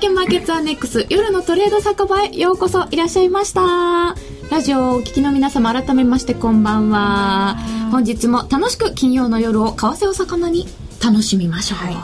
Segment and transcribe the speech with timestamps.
[0.00, 4.16] 券マーケットアネックス夜のトレード酒場へようこそいらっしゃいました。
[4.50, 7.56] ラジオをお聞きの皆様改めましてこんばんは。
[7.92, 10.66] 本日も楽しく金曜の夜を為替を魚に
[11.04, 11.94] 楽しみましょう、はい、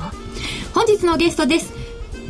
[0.75, 1.73] 本日のゲストです。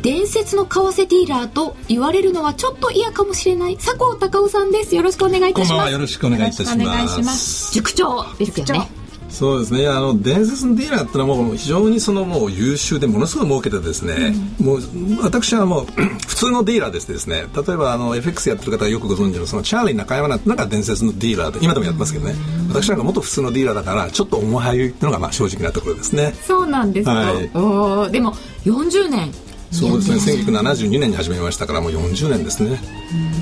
[0.01, 4.95] 伝説の為替ディーラーと言われるのはちょっと嫌かもしれない佐藤隆夫さんです。
[4.95, 5.91] よろしくお願いいたします。
[5.91, 7.73] よろしくお願いいたします。
[7.73, 8.96] 塾長ですよね
[9.37, 9.87] そうですね。
[9.87, 14.79] あの伝説のディーラーってのはもう非常にそのもう優秀でものすごい儲けてですね、うん、もう
[15.21, 15.85] 私はもう
[16.27, 17.45] 普通のディーラーですですね。
[17.55, 26.33] 例えばあの FX やってる方はよくご存知のそのチャーリー中山なんてなんか伝説のディーラーで今でもやってますけどね、うん、私なんかもっと普通のディーラーだからちょっと重はゆいっていうのがまあ正直なところですね。
[26.41, 28.33] そうなんですか、はい、おでも
[28.65, 29.31] 40年。
[29.69, 30.43] そうですね。
[30.45, 31.11] 1972年。
[31.11, 32.79] に始めましたからもう40年ですね。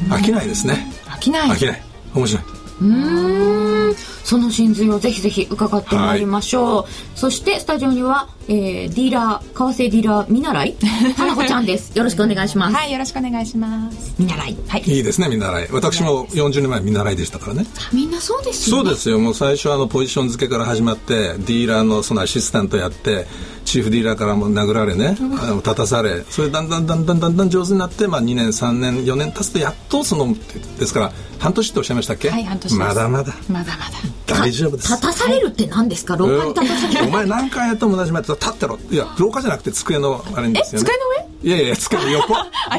[0.09, 0.91] 飽きないですね。
[1.05, 1.49] 飽きない。
[1.49, 1.81] 飽きない。
[2.13, 3.95] 面白いうん。
[4.23, 10.75] その真髄をぜひぜひ伺ってまいりましょう、はい、そしてスタジオには、えー、ディーラー為替ディーラー見習い
[11.15, 11.95] 花子ちゃんです。
[11.95, 12.75] よろしくお願いします。
[12.75, 14.15] はいよろしくお願いします。
[14.17, 14.57] 見習い。
[14.67, 14.83] はい。
[14.85, 15.67] いいですね見習い。
[15.71, 17.67] 私も40年前見習いでしたからね。
[17.93, 18.83] みんなそうですよね。
[18.83, 19.19] そうですよ。
[19.19, 23.27] もう最初あのポジション付けから始まってディーラーのそのアシスタントやって
[23.65, 25.17] チーフディーラーからも殴られね、
[25.57, 30.33] 立たされそれだんだんだんだんだんだん上手になって、まあ、2年3年4年経つとやっとその
[30.79, 32.29] ですから半年っておっしゃいましたっけ？
[32.29, 33.33] はい半年まだまだ。
[33.49, 33.95] まだまだ。
[34.27, 34.89] 大丈夫です。
[34.93, 36.15] 立たされるって何ですか？
[36.15, 38.79] 廊下に立たされる、お前何回やっても同じ前やったら立ってろ。
[38.89, 40.87] いや廊下じゃなくて机のあれですよね。
[40.87, 41.03] 机の
[41.43, 41.49] 上？
[41.49, 42.33] いやいや机の横。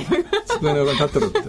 [0.48, 1.40] 机の横に立ってろって。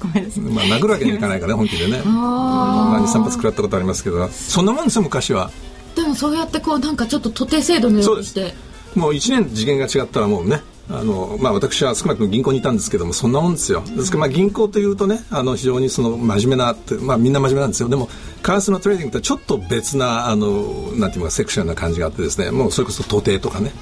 [0.00, 2.02] ごめんなさい、まあ、殴るわけにいかないからね本気でね。
[2.04, 4.28] まあ、23発食らったことありますけど。
[4.28, 5.50] そんなもんですよ昔は
[5.94, 8.54] でもそうやってこうなんかちょっと徒弟制度のようにして。
[8.94, 13.82] もう1年次元が違ったらもうねあのまあ、私は少なくとも銀行にいたんですけどもそんなもんですよ。
[13.96, 17.88] ですからまあ銀行というとねあの非常にその真面目な、まあ、みんな真面目なんですよ。
[17.88, 18.08] でも
[18.42, 23.72] 為替のトレーディングとはちょっと別なあのなんていうかセクションな感じがあってですねもうそれこそ徒弟とかね。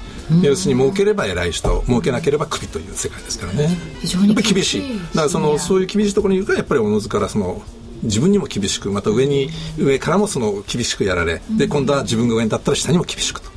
[0.41, 3.69] 要するに儲ければ偉い人儲けなければクビという世界ですからね。
[3.99, 7.61] 非常に厳しいだからそのそういう厳しいところにいるからやっぱりおのずからその
[8.03, 13.49] 自分にも厳しくまた上に上からもその厳しくやられで今度は自分が上に立ったら下にも厳しくと、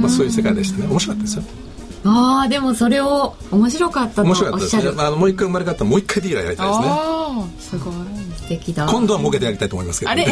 [0.00, 0.86] まあ、そういう世界でしたね。
[0.88, 1.44] 面白かったですよ。
[2.06, 4.52] ああでもそれを面白かったとおっしゃる。
[4.52, 6.86] 面白かったですね、あのもう一回生まれ変わったらもう一回ディーラーやりたいですね。
[6.88, 7.94] ああすごい
[8.44, 8.86] 素敵だ。
[8.86, 10.24] 今度は儲けてやりたいと思いますけど、ね、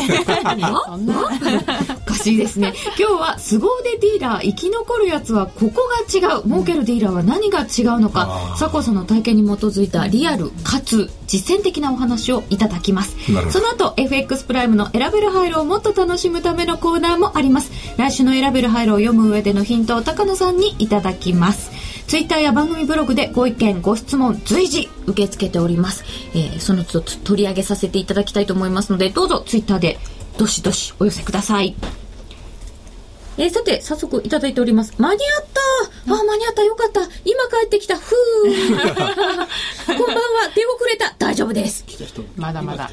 [0.44, 0.64] あれ？
[0.86, 1.24] そんなお
[2.04, 2.74] かしいですね。
[2.98, 6.44] 今日は凄腕ディーラー生き残るやつはここが違う。
[6.44, 8.56] 儲けるディーラーは何が違うのか。
[8.58, 13.16] 佐藤さんの体験に基づいたリアルかつ実践的なお話をいただきます。
[13.50, 17.70] その後 FX プライムの選べる配慮をもっと楽しむためのコーナーもあります。
[17.96, 21.70] 来週の選べる配慮を読む上でのヒントを高野さんにいただきます
[22.06, 26.04] ツイッターや番組ブログでご意見ご質問随時受け付けております、
[26.34, 29.98] えー、その都度取り上げさせていただきたいと思いますのでどうぞツイッターで
[30.38, 31.74] どしどしお寄せください。
[33.38, 34.94] えー、さて、早速いただいております。
[34.98, 35.46] 間に合っ
[36.06, 36.14] た。
[36.14, 36.64] あ、間に合った。
[36.64, 37.00] よかった。
[37.24, 37.96] 今帰ってきた。
[37.96, 40.50] ふう こんばんは。
[40.54, 41.14] 出遅れた。
[41.18, 41.84] 大丈夫です。
[42.36, 42.90] まだまだ。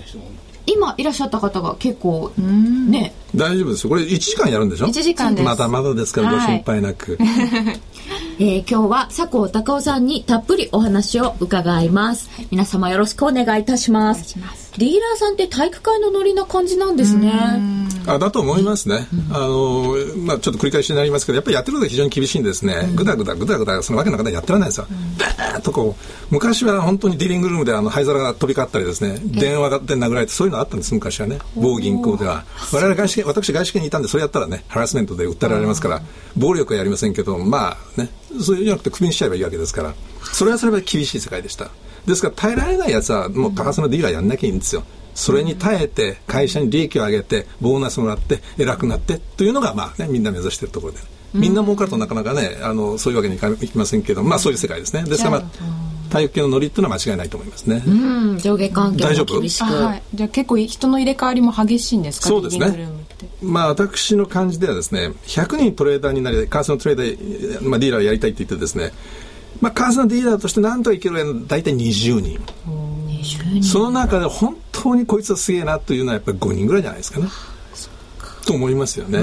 [0.65, 3.13] 今いらっしゃった方が結構ね。
[3.35, 5.45] 大丈夫ですこれ1時間やるんでしょ？1時間です。
[5.45, 7.23] まだまだですからご心配なく、は
[7.73, 7.79] い
[8.39, 17.33] えー、今日は佐藤隆夫さんにたっぷりお話を伺います、はい、皆様よろしくお願いいたしますディーラーさんって体育会のノリな感じなんですね。
[18.07, 19.93] あだと思いますね、あの
[20.25, 24.87] まあ、ちょっと繰り返しになりますけどやっぱりやってることが非常に厳しいんですね、ぐだぐだぐだぐだそのわけの中でやってられないんですよ、
[25.19, 32.45] バーッとこう昔は本当にディーリングルームであの灰皿が飛び交ったりですね電話で殴られてそういうのあったんです昔はね某銀行では。
[32.73, 36.01] 我々外資私外資系にいたんでそれやったらねハラスメントで訴えられますから
[36.37, 39.93] 暴力はやりませんけどまあねそういうんじゃなくてクビにしちゃえばいいわけですから。
[40.21, 41.69] それはそれは厳しい世界でした
[42.09, 44.83] ですから耐えられないやつはもう為替のディーラーやんなきゃいいんですよ
[45.15, 50.99] それに耐えて会社に利益を上げてボーナスもらって偉くなってというのがまあねみんな目指しているところで、
[51.33, 57.83] みんな儲かるとなかなかねあのそういうわけにいきませんけどまあそういう世界ですねですからまあ体育系のノリっていうのは間違いないと思いますね。
[57.85, 59.65] うん、上下関係も厳しく。
[59.65, 62.29] はい、じゃあ結構人の入れ替わりも激しいんですか？
[62.29, 62.89] そうですね。
[63.43, 68.91] まあ私の感じではですね、100人トレーダーになり、為替のトレーダー、まあディーラーをやりたいって言ってですね、
[69.61, 72.39] まあ為替のディーラーとしてなんとかいけるの大体20人。
[73.07, 73.63] 20人。
[73.63, 77.27] その中で本当にこいつはすげえなというのはやっぱり5人ぐらいじゃないですかね。
[78.45, 79.19] と思いますよね。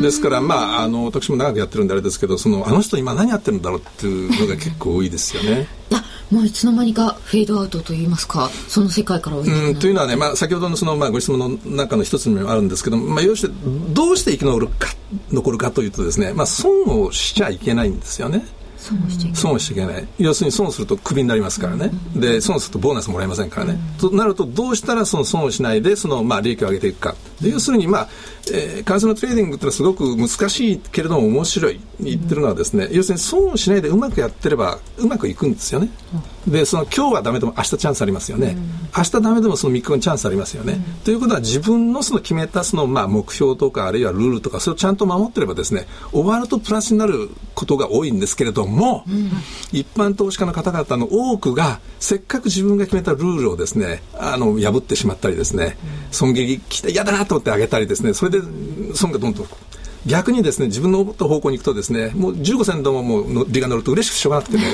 [0.00, 5.68] ですから、まあ、あの、私も長くやってるんであれですけど、その、あの人今何やってるんだろうっていうのが結構多いですよね。
[5.90, 13.52] いや、もういつの間にかフェードアウトといいますか、その世界からうん、というのはね、まあ、先ほどのその、まあ、ご質問の中の一つにもあるんですけど、まあ、要して、
[13.90, 14.88] どうして生き残るか、
[15.30, 18.46] 残るかというとですね、まあ、損をしちゃいけないんですよね。
[18.82, 19.08] 損
[19.60, 20.08] しちゃいけない。
[20.18, 27.14] 要するに損するとクビになりますからね、うん、で損するとボーナスもらえませんからね、うん、となるとどうしたらその損をしないでその、まあ、利益を上げていくか。
[27.40, 28.08] で要するに、まあ
[28.50, 31.80] えー、為替のトレーディングってのはすごく難しいけれども面白い。
[32.00, 35.88] 言ってるのはですね、要するに損をしないでうまくやってればうまくいくんですよね。
[36.46, 38.56] でその今日はダメでも明日チャンスありますよね。
[38.96, 40.78] 明日ダメでもその3日後にチャンスありますよね。
[41.04, 48.71] ということは自分のその決めたそのまあ目標とかあるいはルールとかそれをちゃんと守ってればですね終わるとプラスになることが多いんですけれども、
[49.72, 55.76] 一般投資家の方々の多くがせっかく自分が決めたルールをですねあの破ってしまったりですね、
[56.10, 58.38] 損切り来て嫌だなと思ってあげたりですねそれで
[58.94, 59.46] 損がどんどん
[60.06, 64.64] 逆にですね自分の思った方向に行くとですねもう15銭でももう利が乗ると嬉しくしょうがなくてね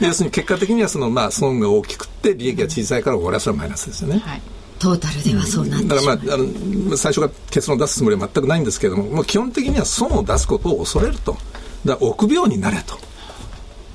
[0.00, 4.18] 要するに結果的にはそのまあ損が大きくて利益が小さいから俺はそれはマイナスですよね。
[4.18, 4.42] はい。
[4.80, 11.36] トータルではそうなんだからまああの最初から結論を出すつもりは全くないんですけれどももう基本的には損を出すことを恐れると。
[11.84, 12.98] だ臆病になれと。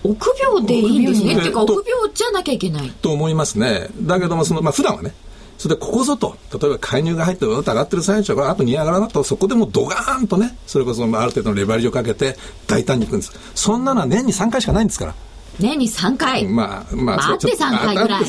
[0.04, 1.36] 臆病でいいんですね。
[1.36, 2.90] っていうか、臆病じゃなきゃいけない。
[3.02, 3.90] と思いますね。
[4.02, 5.14] だけども、その、まあ、普段はね、
[5.58, 13.34] それでここぞと、例えば介入が入って上がってる最中は、あと2上がらなと、そこでもうドガーンとね、それこそある程度のレバレージをかけて大胆にいくんです。
[13.56, 15.16] そんなのは年に3回しかないんですから。
[15.60, 16.46] 年に3回。
[16.46, 18.24] まあ、まあ、待って3回ぐらい。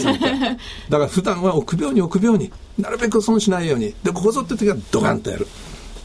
[0.89, 5.47] だから普段は臆病に臆病に、なるべく損しないように、で、ここぞって時はドガンとやる。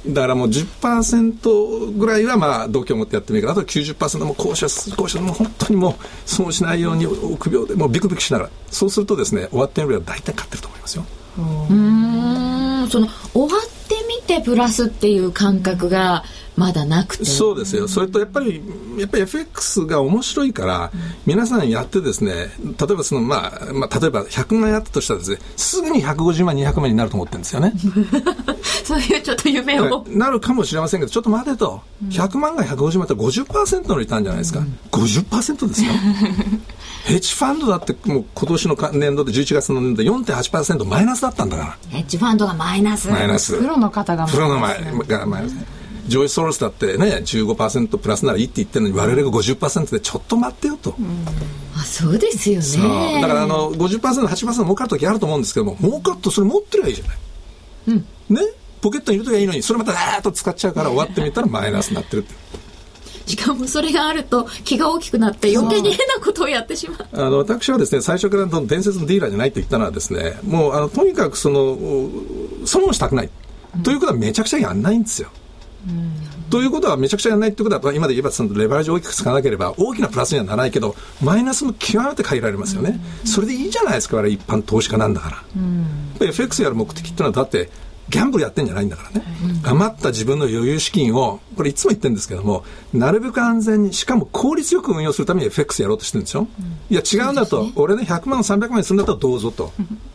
[0.08, 8.50] だからもう10%ぐらいはまあ度胸を持ってやってもいいからあと90%も交渉する交渉もう本当にもう損しないように臆病でもうビクビクしながら。
[8.70, 11.06] そうするとですね終わってみれば大体勝ってると思いますよ。
[11.38, 11.42] う
[11.74, 12.88] ん。
[12.90, 16.24] その終わってみてプラスっていう感覚が
[16.58, 17.26] まだなくて。
[17.26, 17.88] そうですよ。
[17.88, 18.62] それとやっぱり
[18.98, 27.74] やっぱり FX が面白いから、うん、皆さんやってですね例えばその、まあ、まあ例えば100万やったとしたらですねすぐに150万200万になると思ってるんですよね。
[28.84, 30.06] そういうちょっと夢を。
[30.10, 35.92] なるかもしれませんけどちょっと待てと、うん、100万が150万って50%のリターンじゃないですか、うん、50%ですよ。
[37.06, 41.78] ヘッジファンドだってもう今年の年度で11月の年度で4.8%マイナスだったんだから。
[41.90, 43.10] ヘッジファンドがマイナス。
[43.10, 43.58] マイナス。
[43.58, 44.60] プロの方がマイナス、プロの
[45.28, 51.26] マイナスジョイ・ソロスだってね15%プラスならいいって言ってるのに我々が50%でちょっと待ってよと、うん、
[51.76, 53.22] あそうですよね。
[53.22, 57.18] だからあの 50%8% 儲かる時あると思うんですけども儲かるとそれ持ってりゃいいじゃない、
[57.88, 58.42] うん、ね。
[58.82, 62.34] ポケットに入れときゃいいのにそれまたダーッと使っちゃうから終わってみたらマイナスになってるって。
[63.26, 67.08] しかもそれがあると気が大きくなって余計に変なことをやってしまう。
[67.12, 71.76] あの私はですね最初から伝説のディーラーじゃないと言ったのはですねもうあのとにかくその
[72.66, 73.30] 損をしたくない、
[73.84, 75.30] ということはめちゃくちゃやんないんですよ。
[76.50, 85.88] ということはめちゃくちゃやらないということは今で言えばそのレバレージを大きく使わなければ大きなプラスにはならないけどマイナスも極めて限られますよね、それでいいじゃないですかあれ一般投資家なんだから、うん、
[86.20, 87.70] FX やる目的っていうのはだって
[88.10, 89.26] ギャンブルやってんじゃないんだからね、
[89.64, 92.64] 余った自分の余裕資金をこれいつも言ってるんですけども
[92.94, 96.48] なるべく安全にしかも効率よく運用するために FX やろうとしてるんですよ、
[96.90, 99.74] いや違うんだと、ね、俺ね100万300万にするんだったらどうぞと、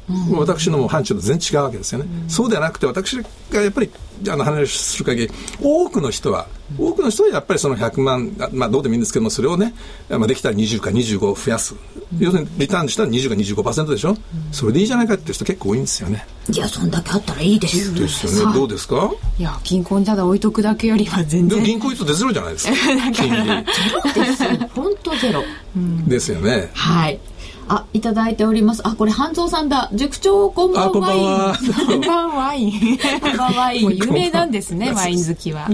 [0.09, 3.17] うん、私のも範疇と全然違うわけですよね、うん、そうではなくて私
[3.51, 3.91] がやっぱり
[4.29, 6.47] あの話する限り多くの人は
[6.79, 9.75] 多くの人はやっぱりその100万、まあ、どうでもいいんですけどもそれをね、
[10.09, 14.19] まあ、できたら20か25を増やす、うん、要するにリターンしたら20か25%でしょ、うん、
[14.53, 16.27] それでいいじゃないかっていう人結構多いんですよね。
[16.53, 18.55] いやそんだけあったらいいですですよね。
[18.55, 19.11] どうですか？
[19.39, 21.63] いや銀行にただ置いとくだけよりは全然。
[21.63, 22.75] 銀行行くと出ゼロじゃないですか。
[23.13, 23.37] 金利。
[23.45, 24.45] ゼロです
[24.75, 25.43] 本当ゼロ、
[26.09, 26.71] ですよね。
[26.75, 27.21] はい。
[27.69, 28.83] あ、いただいております。
[28.85, 29.91] あ、これ、半蔵さんだ。
[29.95, 30.91] 塾長、こんばんは。
[30.91, 31.57] こんばんは。
[31.87, 33.73] こんばんは。
[33.79, 35.69] 有名なんですね、ワイン好きは。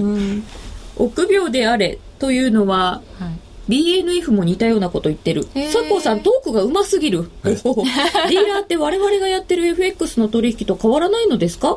[0.97, 3.31] 臆病であれというのは、は
[3.69, 5.45] い、BNF も似たようなこと言ってる。
[5.45, 7.31] 佐藤さん、トークがうますぎる。
[7.45, 11.77] ディーラーって我々がやってる FX の取引と変わらないのですか？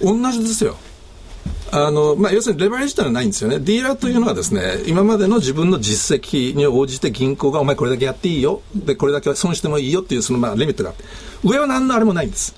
[0.00, 0.76] 同じですよ。
[1.74, 3.58] あの、まあ、要するにレバレッジというのはないんですよね。
[3.58, 8.60] ディーラーというのはですね、今までの自分の実績に応じて銀行がお前これだけやっていいよ。
[8.74, 11.04] で、これだけ損してもいいよっていうそのまあリミットがあって、
[11.44, 12.54] 上は何のあれもないんです。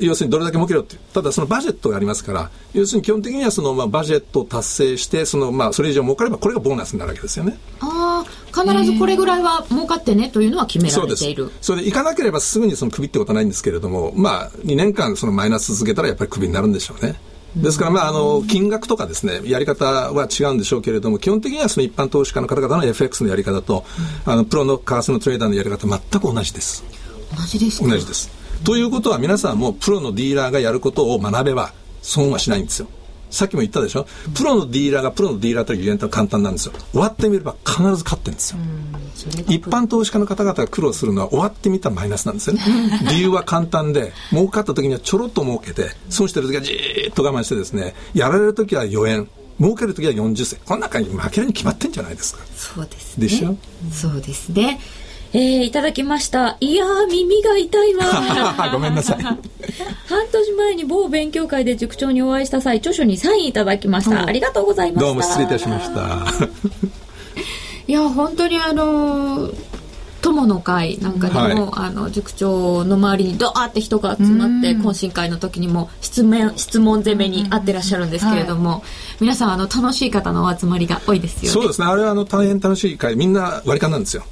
[0.00, 7.58] 要するにどれだけ儲けろってただそのバジェットがありますから要するに基本的にはそのまあバジェットを達成してそのまあそれ以上儲かればこれがボーナスになるわけですよね。
[7.80, 11.50] ああ必ずこれぐらいは儲かってねというのは決められている。
[11.60, 17.14] それでいかなければすぐにそのクビってことはないんですけれどもまあ2年間そのマイナス続けたらやっぱりクビになるんでしょうね。
[17.56, 23.84] ですから、まあ、あの、金額とかですね、やり方は違うんでしょうけれども、基本的にはその一般投資家の方々の FX のやり方と、
[24.24, 26.82] あの、プロの為替のトレーダーのやり方、全く同じです。
[27.36, 28.43] 同じです同じです。
[28.64, 32.88] ということは、皆さんもプロのディーラーがやることを学べば、損はしないんですよ。
[33.30, 34.06] さっきも言ったでしょ？
[34.34, 36.72] プロのディーラーがプロのディーラーというイベントは簡単なんですよ。
[36.92, 38.58] 終わってみれば必ず勝ってるんですよ。
[39.48, 42.62] 一般投資家の方々が苦労するのは終わってみたらマイナスなんですよね。
[43.10, 49.28] 理由は簡単で儲かった時にはちょろっと儲けて損してる時はじーっと我慢してですねやられる時は4円
[49.60, 50.60] 儲ける時は40銭。
[50.64, 52.40] この中に負けるに決まってんじゃないですか。
[52.56, 53.26] そうですね。
[53.26, 53.56] でしょ？
[53.92, 54.78] そうですね
[55.34, 56.56] えー、いただきました。
[56.60, 58.70] いやー、耳が痛いわ。
[58.72, 59.18] ごめんなさい。
[59.22, 59.36] 半
[60.30, 64.26] 年前に某勉強会で塾長にお会いした際、著書にサインいただきました。
[64.26, 65.06] ありがとうございました。
[65.06, 66.24] どうも失礼いたしました。
[67.86, 69.54] いや、本当にあのー
[70.24, 78.82] 友の会なんかでも、あの塾長の周りにドーって人が集まって懇親会の時にも質問質問攻めにあってらっしゃるんですけれども、
[79.20, 81.48] 皆さんあの楽しい方のお集まりが多いですよね。
[81.48, 81.88] そうですね。
[81.88, 84.24] あれはあの大変楽しい会、みんな割り勘なんですよ。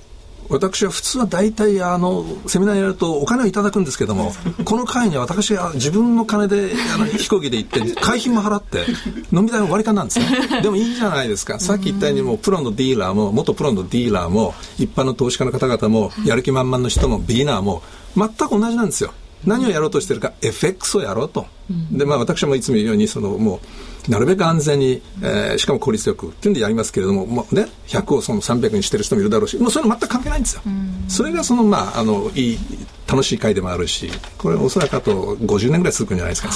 [0.52, 4.32] 私は普通は大体あのセミナーやるとお金をいただくんですけども
[4.64, 8.85] この会には私が自分の金であの飛行機で行って会費も払って
[9.32, 10.61] 飲み代も割り勘なんですね。
[10.62, 11.59] でもいいじゃないですか。
[11.59, 17.82] さっき言ったようにもうプロのディーラーも元プロのディーラーも一般の投資家の方々もやる気満々の人もビギナーも
[18.16, 19.12] 全く同じなんですよ。
[19.47, 21.47] 何をやろうとしてるか FX をやろうと、
[21.90, 23.61] でまあ私もいつも言うようにそのもう
[24.09, 30.62] なるべく安全に、えーしかも効率よくっていうんでやりますけれども、もうね、100をその300にしてる人もいるだろうし、もうそういうの全く関係ないんですよ。
[31.09, 32.59] それがその、まあ、あの、いい、
[33.06, 36.49] 楽しい会でもあるし、これおそらくあと50年ぐらい続くんじゃないですか。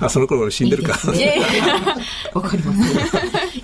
[0.00, 0.98] あ、 その頃俺死んでるか
[2.34, 2.80] わかります。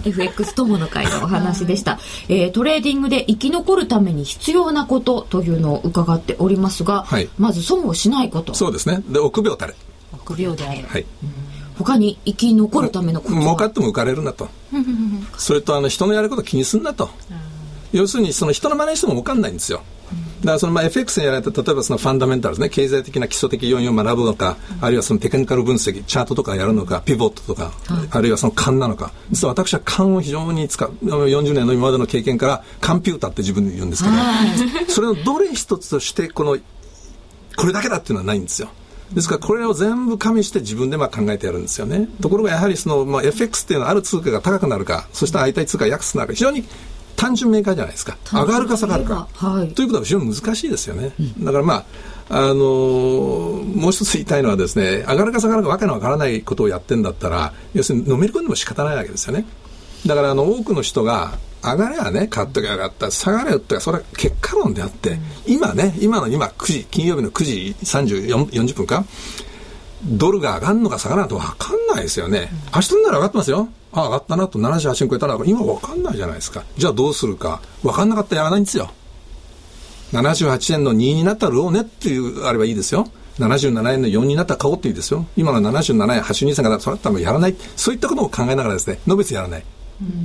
[0.05, 1.99] FX 友の会のお話でした、
[2.29, 8.55] えートレーディングで生き残るために必要なことというのを伺っておりますが、はいまず損をしないこと。
[8.55, 9.03] そうですね。
[9.09, 9.75] で、臆病たれ。
[10.13, 10.87] 臆病である。
[10.89, 11.07] はい。
[11.79, 13.41] 他に生き残るためのコツは？
[13.41, 14.49] 儲かっても浮かれるなと。
[15.37, 17.11] それと、あの、人のやること気にすんなと。
[17.93, 19.83] 要するに、その人の真似しても儲かんないんですよ。
[20.41, 27.73] だからそのまあ FX にやられた例えばそのファンダメンタルですね経済的な基礎的要因を学ぶのかあるいはそのテクニカル分析チャートとかやるのかピボットとか、
[28.11, 34.17] あるいはその勘なのか実は私は勘を非常に使う40年の今までの経験からカンピューターって自分で言うんですけど、
[34.93, 36.59] それのどれ一つとしてこの
[37.57, 38.69] これだけだっていうのはないんですよ。
[39.13, 42.09] ですからこれを全部加味して自分でまあ考えてやるんですよね。
[42.21, 46.65] ところがやはりその、まあ、FX っていうのはある通貨が高くなるか、そして相対通貨が安くなるか、非常に
[47.17, 48.17] 単純明快じゃないですか。
[48.33, 49.29] 上がるか下がるか。
[49.33, 51.13] はいということは非常に難しいですよね。
[51.41, 51.85] だからまあ、
[52.29, 59.47] あのーもう一つ言いたいのはですね、上がるか下がるかわけのわからないことをやってんだったら、要するにのめり込んでも仕方ないわけですよね。
[60.07, 61.39] だからあの多くの人が
[61.75, 69.05] 上がればね、買っときゃ上がった、下がれよってそれは結果論であって、今ね、今の今9時、金曜日の9時34 40分か、
[70.05, 72.51] ドルが上がるのか下がるのか分かんないですよね。
[72.75, 73.69] 明日になら上がってますよ。
[73.93, 76.63] あ、上がったなと78円超えたら、今分かんないじゃないですか。
[76.77, 77.61] じゃあどうするか。
[77.83, 78.91] 分かんなかったらやらないんですよ。
[80.13, 83.09] 78円の2になったら売ろうねっていうあればいいですよ。
[83.39, 85.27] 77円の4になったら買おうっていいですよ。
[85.37, 87.57] 今の77円82銭からそれだったらやらない。
[87.77, 89.65] そういったことを考えながらですね、のべつやらない。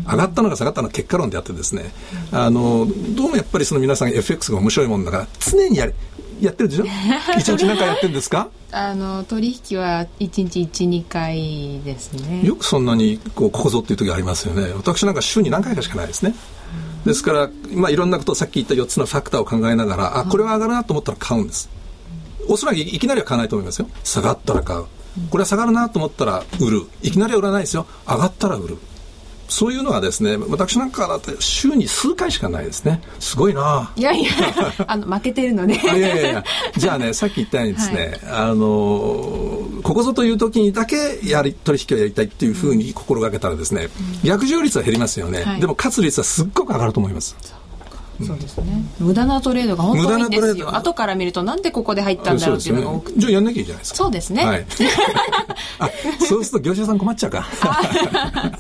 [0.10, 1.92] 上がったのか下がったのか結果論であってですね、
[2.32, 5.94] あの、どうもやっぱりその皆さん FX が面白いもんだから、常にやれ、
[6.42, 6.86] やってるでしょ？
[7.40, 8.50] 一日何回やってるんですか？
[8.74, 12.42] あの取引は1日12回ですね。
[12.46, 14.72] よくそんなにこうここぞっていう時ありますよね。
[14.76, 16.34] 私なんか週に何回かしかないですね。
[17.06, 21.70] ですから、まあ、いろんなことをさっき言った4つのファクターを考えながらあこれは上がるなと思ったら買うんです。
[22.48, 23.88] おそらくいきなりは買わないと思いますよ。
[24.04, 24.84] 下がったら買う。
[25.30, 26.84] これは下がるなと思ったら売る。
[27.02, 27.86] いきなりは売らないですよ。
[28.08, 28.78] 上がったら売る
[29.52, 33.02] そういうのはですね私なんかだって週に数回しかないですね。
[33.20, 33.92] すごいな。
[33.98, 34.30] いやいや
[34.88, 36.44] あの負けてるのであいやいやいや、
[36.78, 43.90] じゃあね、 さっき言ったようにですね、あのーここぞという時にだけやり取引をやりたいっていうふうに心がけたらですね、
[44.24, 45.60] 逆上率は減りますよね、はい。
[45.60, 47.36] でも勝つ率はすっごく上がると思います。
[48.26, 48.84] そうですね。
[49.00, 50.76] 無駄なトレードが本当に多いんですよ。
[50.76, 53.20] 後から見るとなんでここで入ったんだろうっていうのが多くて。
[53.20, 53.98] じゃあやんなきゃいいじゃないですか。
[53.98, 54.66] そうですね、はい。
[55.80, 55.90] あ、
[56.20, 57.48] そうすると業者さん困っちゃうか。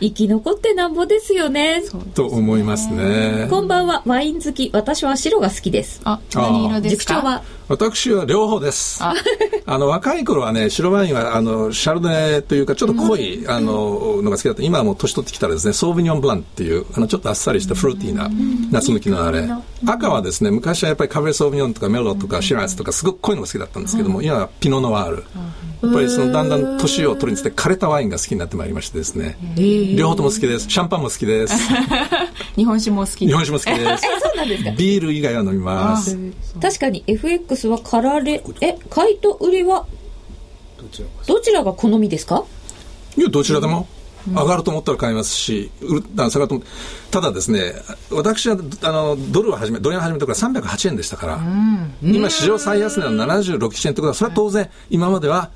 [0.00, 1.82] 生き残ってなんぼですよね。
[2.14, 3.46] と思いますね。
[3.50, 4.70] こんばんは、ワイン好き。
[4.72, 6.00] 私は白が好きです。
[6.04, 7.14] あ何色ですか？
[7.14, 7.42] 塾長は？
[7.68, 9.02] 私は両方です。
[9.02, 9.14] あ
[9.66, 14.62] あの、若い頃はね、白ワインは、あの、シャルドネというか、ちょっと濃い、あの、のが好きだった。
[14.62, 18.30] 今はもう年取ってきたらですね、ソービニョンブランっていう、あの、ちょっとあっさりしたフルーティーな
[18.70, 19.48] 夏向きのあれ。
[19.84, 25.24] 赤はですね、昔はやっぱりカベソービニョンとかメロとかシラスとか、すごく濃いのが好きだったんですけども、今はピノノワール。
[25.82, 29.36] やっぱりそのだんだん年を取るにつれて枯れたワインが好きになってまいりましてですね。
[29.94, 30.68] 両方とも好きです。
[30.68, 31.54] シャンパンも好きです。
[32.56, 34.02] 日本酒も好き日本酒も好きです。
[34.22, 34.70] そうなんですか？
[34.72, 36.18] ビール以外は飲みます。
[36.60, 39.86] 確かに FX はかられ、え、買いと売りは、
[41.26, 41.72] どちらが？
[41.72, 42.44] 好みですか？
[43.16, 43.86] いや、どちらでも。
[44.28, 46.64] 上がると思ったら買いますし、売るあ下がると思
[47.12, 47.74] ただですね、
[48.10, 51.40] 私はあのドルを始め、ドル円を始めたから308円でしたから、
[52.02, 55.50] 今、史上最安値の76円ということは、それは当然、今までは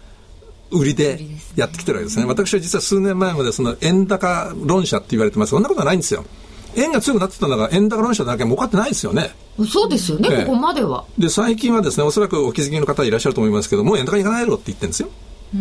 [0.70, 1.20] 売りで
[1.56, 2.24] やってきてるわけですね。
[2.26, 6.24] 私は実は数年前までその円高論者って言われてますそんなことはないんですよ。
[6.76, 9.30] 円が強くなってたのが円高論者だけ儲かってないですよね。
[9.70, 11.04] そうですよね、ええここまでは。
[11.18, 15.08] で、最近はですね、おそらくお気づきの方いらっしゃると思いますけど、もう円高に行かないよって言ってるんですよ。
[15.08, 15.60] っ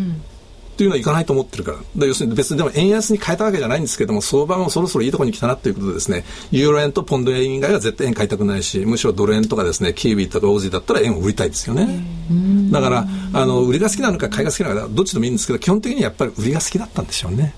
[0.79, 1.77] ていうのはいかないと思ってるから。
[1.93, 12.01] で要するに別にでも円安に変えたわけじゃないんですけども、相場もそろそろいいところに来たなということでですね、ユーロ円とポンド円以外は絶対円買いたくないし、むしろドル円とかですね、キービーとかオージーだったら円を売りたいですよね。
[12.71, 17.53] だから、あの、売りが好きなのか買いが好きなのか、どっちでもいいんですけど、基本的にやっぱり売りが好きだったんでしょうね。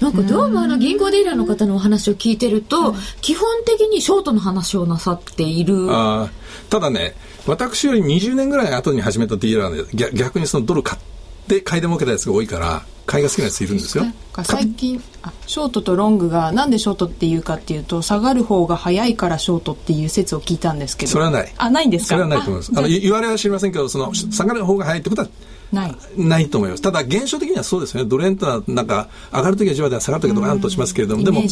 [0.00, 5.88] なんかどうもあの銀行ディーラーの方のお話を聞いてると、基本的にショートの話をなさっている。
[5.90, 6.30] あ
[6.70, 7.14] ただね、
[7.46, 11.17] 私より20年ぐらい後に始めたディーラーで逆にそのドル買って
[11.60, 14.04] 買いで儲けたやつが多いから、買いが好きなやついるんですよ。
[14.44, 21.12] 最近あショートとロングがなんでショートっていうかっていうと下がる方が早いからショートっていう説を聞いたんですけど。
[21.12, 21.52] それはない。
[21.56, 22.08] あないんですか？
[22.10, 22.72] それはないと思います。
[22.76, 25.28] あの言われは知りませんけどその下がる方が早いってことは
[25.72, 25.96] ない。
[26.16, 26.82] ないと思います。
[26.82, 28.08] ただ現象的にはそうですよね。
[28.08, 31.42] ドル円とはなんか上がる時はじわで下がる時はドカンとしますけれどもでも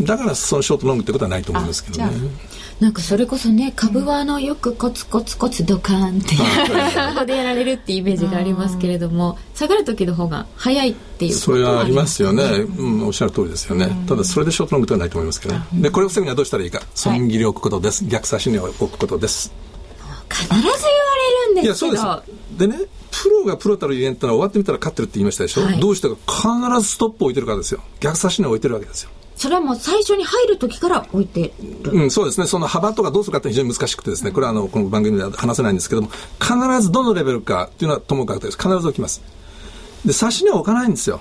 [0.00, 2.12] だからそのショートロングってことはないと思いますけどね。
[2.80, 6.42] なんかそれこそね株はあのよくコツコツコツドカンってこ
[7.18, 13.88] こでやられるっていうイメージがありますけれども下がる時の方が早いっていうそれはありますよね、うん、おっしゃる通りですよね。
[14.06, 15.64] ただそれでショートロングではないと思いますけどね。
[15.74, 16.82] でこれを防ぐにはどうしたらいいか。
[16.94, 19.52] 損切りを置くことです、逆差し値を置くことです
[20.44, 22.78] 必ず言われるんですいやそうですでね
[23.10, 31.52] プロがプロたるゆえんってのは終わってみたら勝ってるって言いましたでしょ、はい、どうしてか必ずストップを置いてるからですよ逆差し値を置いてるわけですよそれはもう最初に入る時から置いて
[31.84, 32.46] うん、そうですね。
[32.46, 36.08] その幅とかどうするかって非常に難しくてですね、これはあの、この番組では話せないんですけども、
[36.40, 38.56] 必ずどのレベルかっていうのはともかくです。
[38.56, 39.22] 必ず置きます。
[40.06, 41.20] で、差し値は置かないんですよ。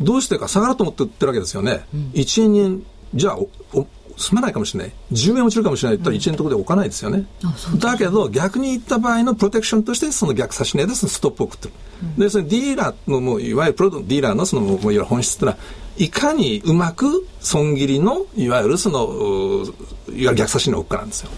[0.00, 1.84] どうしてか下がると思って売ってるわけですよね。
[1.92, 2.82] うん、1円、2円、
[3.14, 3.38] じゃあ、
[3.72, 4.92] お済まないかもしれない。
[5.12, 7.26] 10円落ちるかもしれないって言ったら1円のところで置かないですよね。
[7.72, 11.74] うん、だけど、逆に言った場合のプロテクションとして、その逆差し値でストップを送ってる。
[12.02, 15.58] うん、で、そのディーラーの、もう、いわゆるプロディーラーのその、もういわゆる本質ってのは、
[15.98, 19.64] いかにうまく損切りのいわゆるその
[20.08, 21.30] いわゆる逆差しの奥かなんですよ。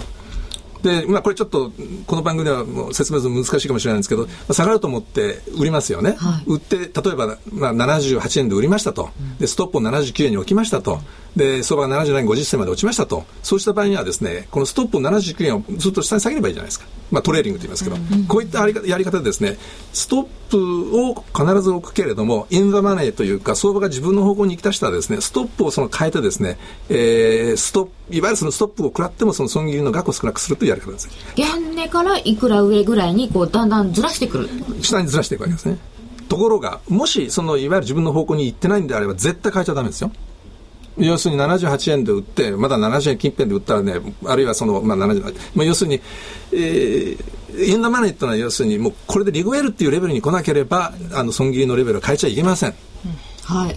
[0.82, 1.72] で、まあ、これちょっと、
[2.06, 6.14] この番組ではもう説明するの難しいかもしれないんですけど、下がると思って売りますよね。
[6.18, 9.10] はい、売って、例えば、まあ、78円で売りましたと。
[9.38, 11.00] で、ストップを79円に置きましたと。
[11.36, 13.24] で、相場が77円50銭まで落ちましたと。
[13.42, 16.86] そうした場合にはですね、このストップを79円をずっと下に下げればいいじゃないですか。
[17.10, 19.56] まあ、トレーリングと言いますけど、うん、こういったやり方でですね、
[19.92, 31.08] ストップを必ず置くけれども、インザマネーというか、相場が自分の方向に行き出したらですね、ストップをその変えてですね、えー、ストップ、いわゆるそのストップを食らってもその損切りの額を少なくするというやり方です。
[31.36, 34.48] 現値からいくら上ぐらいにこうだんだんずらしてくる。
[34.82, 35.78] 下にずらしていくわけですね。
[36.28, 40.12] ところが、もしそのいわゆる自分の方向に行ってないんであれば、絶対変えちゃダメですよ。
[40.98, 43.94] 要するに78円で売って、まだ70円近辺で売ったらね、
[44.26, 46.00] あるいはその、まあ70、まあ、要するに、
[46.52, 52.70] えー、インドマネーってのは要するに、もうこれでリグエルっていうレベルに来なければ、あの、損切りのレベルを変えちゃいけません。
[52.70, 53.76] うん、はい。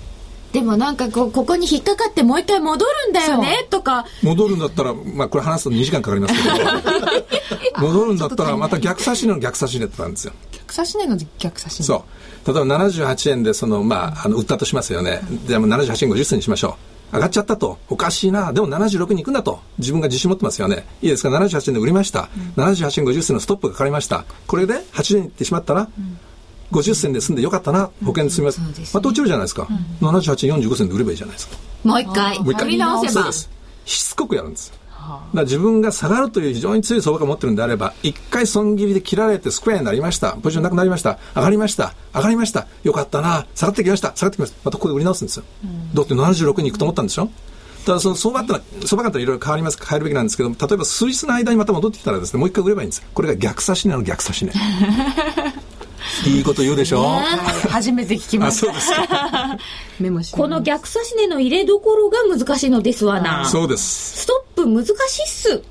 [0.53, 12.05] でもなんかこここに引っかかってもう一回戻るんだよねとか戻るんだったらまあこれ話すと2時間かかりますけど 戻るんだったらまた逆差し値の逆差し値ってなんですよ逆差し値の逆差し値そ
[12.45, 17.77] う例えば78円でそのまああの売ったとしますよね、じゃあもう78円50銭にしましょう上がっちゃったと。
[17.89, 18.53] おかしいな。
[18.53, 19.59] でも76に行くんだと。
[19.79, 20.85] 自分が自信持ってますよね。
[21.01, 22.29] いいですか ?78 円で売りました。
[22.57, 24.23] うん、78円50銭のストップがかかりました。
[24.47, 26.17] これで8円いってしまったら、うん
[26.71, 28.61] 50銭で済んでよかったな、保険で済みます。
[28.61, 29.67] うん、また落ちるじゃないですか。
[30.01, 31.57] うん、78円45銭で売ればいいじゃないですか。
[31.83, 32.39] もう一回。
[32.39, 32.77] もう一回。
[32.77, 33.31] 直せば。
[33.31, 34.81] しつこくやるんです。
[35.33, 40.33] だ自分が下がるという非常に強い相場が持ってるんであれば、一回損切りで切られてスクエアになりました。
[40.33, 41.17] ポジションなくなりました。
[41.35, 41.93] 上がりました。
[42.13, 42.67] 上がりました。
[42.83, 43.47] よかったな。
[43.55, 44.13] 下がってきました。
[44.15, 44.57] 下がってきました。
[44.63, 45.45] またここで売り直すんですよ。
[45.63, 47.29] うん、だって76に行くと思ったんでしょ
[47.85, 53.03] ただその相場ってのは、相場感っていろいろ変わります変えるべきなんですけど例えば数日の間にまた戻ってきたらですね、もう一回売ればいいんです。
[53.13, 54.51] これが逆差し値の逆差し値。
[56.25, 57.25] いいこと言うでしょ、ね、
[57.69, 58.67] 初めて聞きました。
[58.67, 59.57] そうですか。
[59.99, 63.45] メモしこの逆差し値の入れどころが難しいのですわな。
[63.45, 64.23] そうです。
[64.23, 64.95] ストップ難しいっ
[65.27, 65.63] す。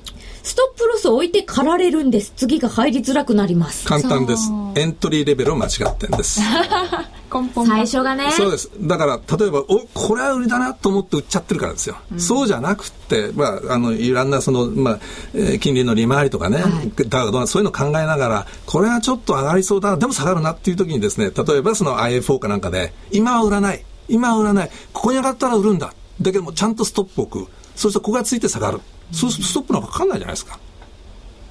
[0.43, 2.33] ストップロスを置いて狩られるんです。
[2.37, 3.87] 次が入りづらくなります。
[3.87, 4.51] 簡単です。
[4.75, 6.41] エントリーレベルを間違ってんです。
[7.67, 8.31] 最初がね。
[8.33, 8.71] そうです。
[8.81, 11.97] だから、例えば、お、これは売りだなと思って売っちゃってるからですよ。
[12.13, 14.99] うん、そうじゃなくて、まあ、あの、いろんなその、まあ、
[15.35, 23.85] えー、金利の利回りとかね、はい、だからそういうのを考えながら、これはちょっと上がりそうだな、でも下がるなっていう時にですね、例えばその IFO かなんかで、今は売らない。
[24.09, 24.71] 今は売らない。
[24.93, 25.95] ここに上がったら売るんだ。
[26.21, 27.51] だけども、ちゃんとストップを置く。
[27.77, 28.81] そうすると、ここがついて下がる。
[29.13, 30.59] そうすると、ストップなんかかかんないじゃないですか。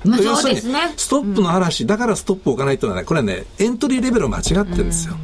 [0.04, 0.94] まあ、そうですね。
[0.96, 5.16] ストップの嵐、だからストップを置かないというのはね、これはね、エントリーレベルを間違ってるんですよ。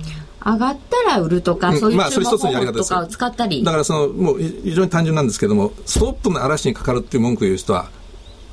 [0.46, 3.64] 上がったら売るとか、そういう注目方法とかを使ったり。
[3.64, 7.90] だからその、もう非常に単純なんですけども、ストップの嵐にかかるっていう文句を言う人は、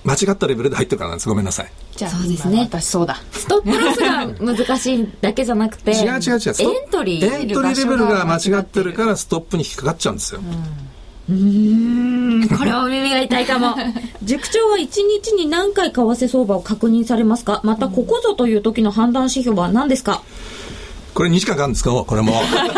[0.04, 1.28] 間違ったレベルで入ってるからなんです。
[1.28, 1.72] ごめんなさい。
[1.96, 2.60] じゃあ、そうですね。
[2.60, 3.20] 私そうだ。
[3.32, 6.20] ストップロスが難しいだけじゃなくて、 違う違う違う。
[6.30, 7.24] エントリー。
[7.24, 10.40] エントリーレベルが間違ってるからストップに引っかかっちゃうんですよ。
[10.40, 10.91] うん
[11.30, 12.48] うん。
[12.48, 13.74] これはお耳が痛いかも。
[14.24, 17.60] 塾長は1日に何回為替相場を確認されますか？
[17.64, 20.22] またここぞという時の判断指標は何ですか？
[21.14, 21.90] これ2時間かかるんですか？
[21.92, 22.32] これも。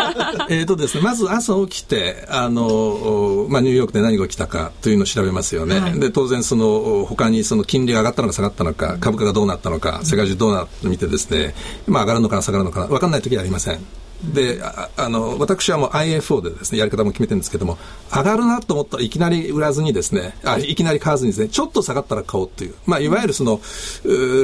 [0.49, 5.79] えっとですね、まず朝起きて、あの、まあ、ニューヨークで何が起きたかというのを調べますよね。
[5.79, 11.55] はい、で、当然その、他にその金利が上がったのか下がったのか、株価がどうなったのか、世界中どうなってみてですね、
[11.87, 13.79] まあ、上がるのかな下がるのかな、分かんない時はありません。
[14.23, 17.77] であの私はもう IFO でですねやり方も決めてるんですけども
[18.13, 23.59] 上がるなと思ったらいきなり売らずにですねあいきなり買わずにですねちょっと下がったら買おうという、まあ、いわゆるその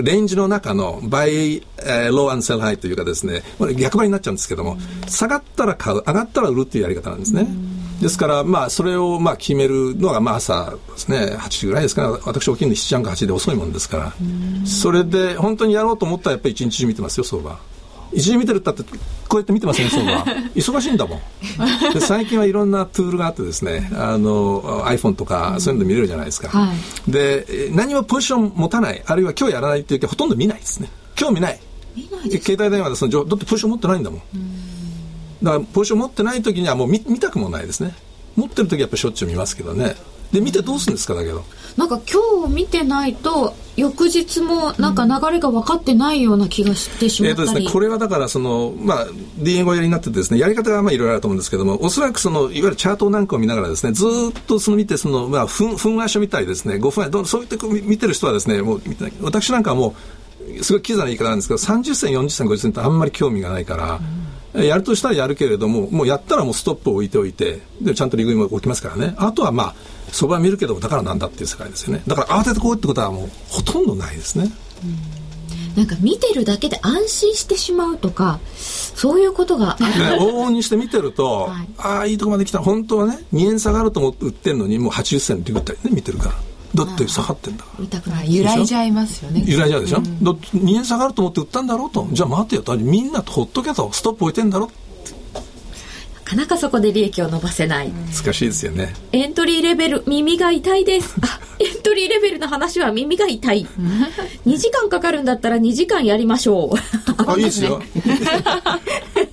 [0.04, 3.44] レンジの中の buy、え、 low and sell high というかですね
[3.78, 7.48] 逆張りになっちゃうんですけども下がったら買う上がったら売るっていうやり方なんですね。
[8.02, 14.14] ですから、まあ、それをまあ決めるのがまあ朝ですね、8時ぐらいですかね、私起きるの7時半か8時で遅いもんですから、
[14.66, 17.60] それで本当にやろうと思ったらやっぱり一日中見てますよ、相場。
[18.13, 19.89] 一時見てるったってこうやって見てません？
[19.89, 21.19] そうが忙しいんだもん。
[21.93, 26.74] で最近はいろんなツールがあってですねあの iPhone とかそういうので見れるじゃないですか、は
[27.08, 30.89] い、で何もポジション持たないあるいは今日やらないっていう気ほとんど見ないですね。
[31.15, 31.60] 興味ない。
[32.41, 34.21] 携帯電話でそのだってポジション持ってないんだもん。
[35.43, 37.93] だからポジション持ってない時にはもう見見たくもないですね。
[38.36, 39.95] 持ってる時はやっぱしょっちゅう見ますけどね。
[40.32, 41.43] で見てどうするんですかだけど。
[41.78, 49.08] なんか今日見てないと翌日もなんか流れが分かってないような気がしてしまったり、えーとですね、これはだからその、まあ、
[49.40, 58.82] DN 語やりになっててですねやり方がまあいろいろあると思うんですけどもおそらくそのいわゆるチャートなんかを見ながらですねずっとその見てその、まあ、ふんふん足を見たりですね5分どそういった見てる人はですねもう
[59.22, 59.96] 私なんかはも
[60.60, 64.00] うすごいキザな言い方なんですけど30銭40銭50銭ってあんまり興味がないから。
[64.54, 69.14] うん、やるとしたらやるけれども、もうやったらもうストップを置いておいて、でちゃんと利食いも置きますからね。
[69.18, 69.76] あとはまあ、
[70.12, 72.04] 相場見るけどだからなんだっていう世界ですよね。
[72.08, 74.52] だから慌ててこうってことはもうほとんどないですね、
[74.84, 74.88] う
[75.74, 86.36] ん、なんか見てるだけで安心してしまうとかそういうことがある、ね、往々にして見てると、はい、ああいいとこまで来た本当はね2円下がると思って売ってるのにもう80銭で売ったりね見てるから
[86.74, 87.69] だって下がってんだか
[88.12, 88.24] ら。
[88.24, 89.43] 揺らいじゃいますよね。
[89.45, 92.08] 揺らいじゃうでしょ、うん、だって2円下がると思って売ったんだろうと。
[92.12, 92.78] じゃあ待てよと。
[92.78, 93.91] みんなとほっとけと。
[93.91, 94.71] ストップ置いてんだろ
[96.32, 97.91] かなかそこで利益を伸ばせない。
[97.91, 98.94] 難しいですよね。
[99.12, 101.15] エントリーレベル耳が痛いです。
[101.22, 103.67] あエントリーレベルの話は耳が痛い。
[104.48, 107.24] 2時間かかるんだったら2時間やりましょう。
[107.30, 107.82] あいいですよ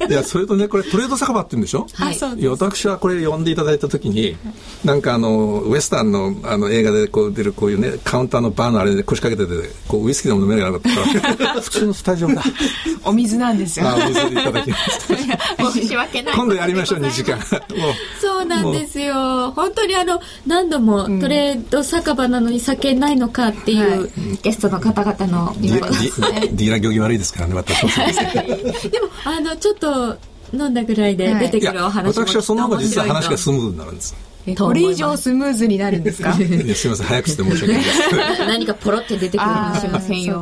[0.09, 1.87] いやそれとねこれトレード酒場って言うんでしょ？
[1.94, 2.47] はい。
[2.49, 4.37] 私はこれ呼んでいただいた時に
[4.85, 10.88] なんかあのウエスタンのあの映画でこう出るこういうねカウンターのバーのあれで腰掛けててこうウイスキーでも飲めなかった
[11.44, 11.55] ら。
[11.61, 12.42] 普通のスタジオだ。
[13.05, 13.88] お水なんですよ。
[13.88, 16.35] あお水でいただきました 申し訳ない。
[16.35, 17.38] 今度やりましょう2時間。
[18.21, 19.53] そうなんですよ。
[19.53, 24.11] 本当にあの何度もトレード酒場なのに酒ないのかっていう、
[24.42, 25.81] ゲストの方々のディー
[26.71, 28.12] ラー行儀悪いですからね私もそうで
[28.79, 29.88] すでもあのちょっと
[30.52, 34.16] 飲んだぐらいで出てくるお話も、私はその方が実は話がスムーズになるんです
[34.58, 36.32] これ以上スムーズになるんですか？
[36.37, 38.46] すみません早くして申し訳ないです。
[38.46, 40.40] 何かポロって出てくるかもしれませんよ。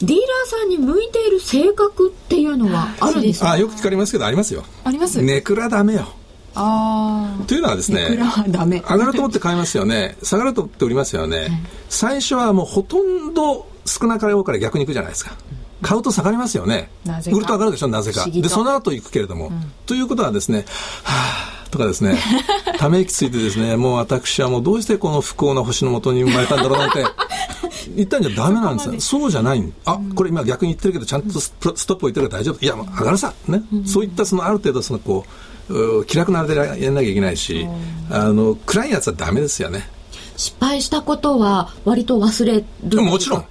[0.00, 3.52] ディーラーさんに向いている性格っていうのはあるんですか？
[3.52, 4.64] あよく聞かれますけどありますよ。
[4.84, 5.20] あります？
[5.20, 6.08] ネクラダメよ。
[6.54, 10.16] あというのはですね上がると思って買いますよね。
[10.22, 11.50] 下がると思って売りますよね、はい、
[11.90, 15.36] 最初はもうほとんど少なかれ多かれ逆に行くじゃないですか
[15.82, 16.90] 買うと下がりますよね。
[17.30, 18.26] 売ると上がるでしょなぜか。
[18.28, 20.64] でその後行くけれども、うん、ということはですね
[21.04, 22.18] はあとかですね。
[22.78, 27.04] ため息ついてですねもう私はもうどうしてこの不幸な星のもとに生まれたんだろうなんて。
[27.94, 28.88] 言ったんじゃダメなんです。
[28.88, 29.72] よそうじゃない。
[29.84, 32.64] あこれ今逆に言ってるけどちゃんとストップ置いてるから大丈夫。
[32.64, 33.32] いや上がるさ。
[33.46, 35.24] ね、うん、そういったそのある程度そのこ
[35.68, 37.66] う気楽なあれでやんなきゃいけないし、
[38.10, 39.88] あの暗いやつはダメですよね。
[40.36, 43.02] 失敗したことは割と忘れる。
[43.02, 43.44] もちろん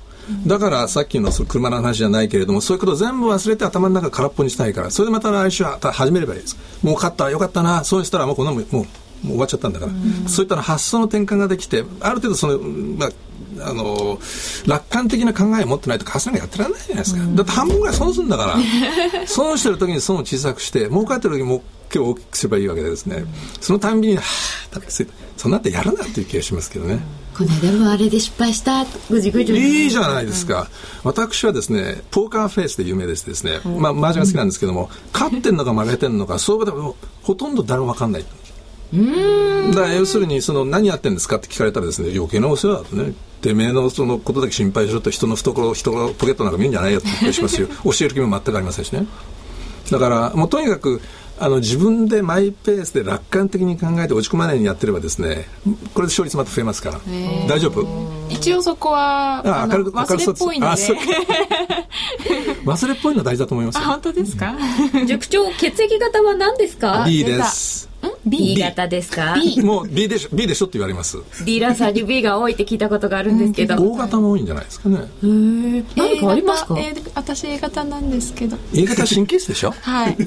[0.47, 6.57] だからさっきの車の話じゃないけれどもそういうこと全部忘れて頭の中空っぽにしたいからそれでまた来週は始めればいいです。
[6.83, 8.85] もう勝ったよかったなそうしたらもうこんなもんもう
[9.23, 9.91] もう終わっちゃったんだから、
[10.27, 14.19] そういったの発想の転換ができてある程度その、まあ、あの
[14.67, 23.23] 楽観的な考えを持ってないとカスなんかやってられないじゃないですか、だって半分ぐらい損するんだから損してる時に損を小さくして儲かってる時に儲けを大きくすればいいわけでですね、
[23.61, 24.79] そのたんびにはあ
[25.38, 26.99] そんなってやるなっていう気がしますけどね。
[27.38, 28.86] この間もあれで失敗した。
[29.10, 30.69] ぐじぐじいいじゃないですか、
[31.04, 38.26] うん、私はですねポーカーフェイスで有名ですですね、うん、まあ麻雀が好きなんですけども、勝ってんのか負けてんのか相場でもほとんど誰も分かんない。
[38.93, 47.67] だから要するにその何やってんですかって聞かれたらですね余計なお世話だとねてめえのそのことだけ心配しろと人の懐人のポケットなんか見るんじゃないよって言ったりしますよ。
[47.84, 49.08] 教える気も全くありませんしね。
[49.91, 51.02] だからもうとにかく
[51.38, 55.45] あの自分でマイペースで楽観的に考えて落ち込まないようにやってればですね
[55.93, 57.00] これで勝率また増えますから。
[57.48, 57.86] 大丈夫？
[58.30, 60.82] 一応そこはあ明るく忘れっぽいので。
[62.65, 64.56] 忘れっぽいの大事だと思います本当ですか？
[65.06, 67.89] 塾長血液型は何ですか？B です
[68.26, 71.18] B 型ですか？B もう B でしょ B でしょって言われます。
[71.46, 74.98] ディーラーさんに B が多いって聞いたことがあるんですけど、O 型も多いんじゃないですかね。
[74.98, 78.58] へえ何かありますか、A 型私 A 型なんですけど。
[78.74, 79.72] A 型神経質でしょ？
[79.72, 80.18] はい。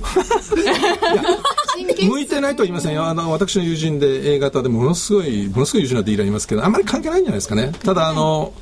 [2.09, 3.05] 向いてないとは言いませんよ。
[3.07, 7.73] あの私の友人で A 型でものすごいものすごい優秀なディーラーいますけどあんまり関係ないんじゃないですかね。
[7.85, 8.53] ただあの、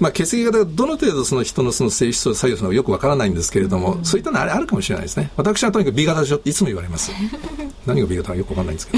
[0.00, 5.30] まあ、血液型がどの程度その人のその性質を左右するのかよくわからないんですけれども、うん、そういったのあれあるかもしれないですね。
[5.36, 7.12] 私はとにかく B 型でしょっていつも言われます。
[7.86, 8.96] 何が B 型かよくわかんないんですけ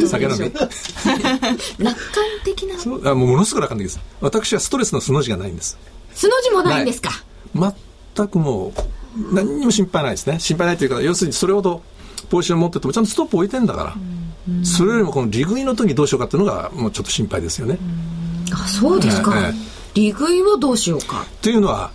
[0.00, 0.08] ど。
[0.08, 0.38] 酒飲み。
[1.84, 2.78] 楽観的な。
[2.80, 3.08] そう。
[3.08, 4.00] あもうものすごく楽観的です。
[4.20, 5.76] 私はストレスの素の字がないんです。
[6.14, 7.10] 素の字もないんですか？
[7.54, 10.40] 全くもう何にも心配ないですね。
[10.40, 11.82] 心配ないというか要するにそれほど
[12.30, 13.94] ポジション持っててもちゃんとストップ置いてんだから、
[14.48, 14.58] うん。
[14.58, 17.78] うん、それよりもこの利食いの時どうしようかっていうのがもうちょっと心配ですよね、
[18.52, 21.24] あそうですか、ええ、利食いをどうしようか？
[21.40, 21.90] というのは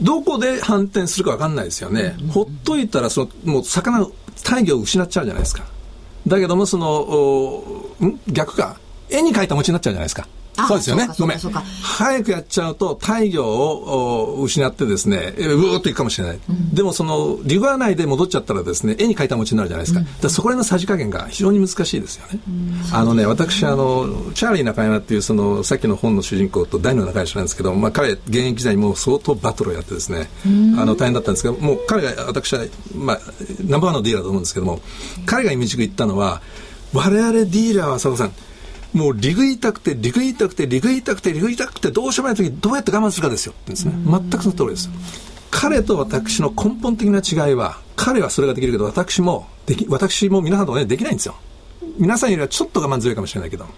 [0.00, 4.06] どこで反転するか分かんないですよね、うん、ほっといたらそのもう魚
[4.42, 5.64] 大魚を失っちゃうじゃないですか。
[6.26, 8.78] だけどもその逆か。
[9.10, 11.08] 絵に描いた餅になっちゃうじゃないですかそうですよね。
[11.18, 11.38] ごめん。
[11.38, 16.40] 早くやっちゃうと、太陽を失ってですね、うーっといくかもしれない。
[16.48, 20.00] うん、でも、その、リグア内で戻っちゃったらですね、絵に描いた餅になるじゃないですか。
[20.00, 22.40] うん、だそこら辺のさじ加減が非常に難しいですよね。
[22.46, 30.28] うん、あのね、私、あの、チャーリー中山っていう、その、さっきの本の主人公と大の仲良しなんですけど、まあ、彼、現役時代にもう相当バトルをやってですね、
[30.76, 32.60] あの、大変だったんですけど、もう彼が、私は、
[32.94, 33.20] まあ、
[33.64, 34.80] ナンバーワンのディーラーだと思うんですけども、
[35.24, 36.42] 彼が導く言ったのは、
[36.92, 38.32] 我々ディーラーは、佐藤さん、
[38.92, 43.54] もうリグいたくて、リグいたくて、リグいたくて、リグいたくて、どうしようもない時どうやって我慢するかですよ。
[43.66, 43.94] ですね。
[44.06, 44.90] 全くその通りです。
[45.50, 51.36] 彼と私の根本的な違いは、彼はそれができるけど、私も、でき、私も皆さんとね、できないんですよ。
[51.98, 53.64] 皆さんよりはちょっと我慢強いかもしれないけど。
[53.64, 53.68] っ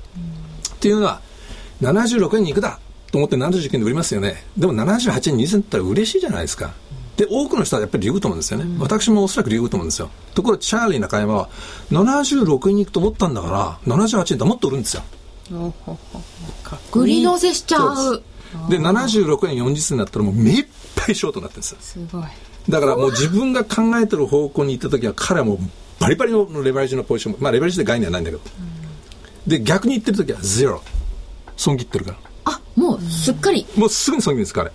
[0.80, 1.20] ていうのは、
[1.82, 2.78] 76円に行くだ
[3.10, 4.44] と思って79円で売りますよね。
[4.56, 6.72] でも78円に20円だったら嬉しいじゃないですか。
[7.16, 8.64] で、多くの人はやっぱりリグと思うんですよね。
[8.64, 10.10] うん、私もおそらくリグと思うんですよ。
[10.34, 11.48] ところチャーリー中山は、
[11.92, 15.02] 76円に行くと思ったんだから、78円でもっと売るんですよ。
[16.92, 18.22] 売り乗せしちゃう。
[18.68, 21.78] で、76円40銭になったらもう目いっぱいショートになってるんですよ。
[21.80, 22.24] すごい。
[22.68, 25.58] だからもう自分が考えてる方向に行った時は彼はもう
[26.00, 30.82] バリバリのレバレッジのポジションまあレバレッジで概念はないんだけど、うん、で逆に言ってる時はゼロ
[31.56, 34.72] 損切ってるからあもうすっかり、もうすぐに損切るんです彼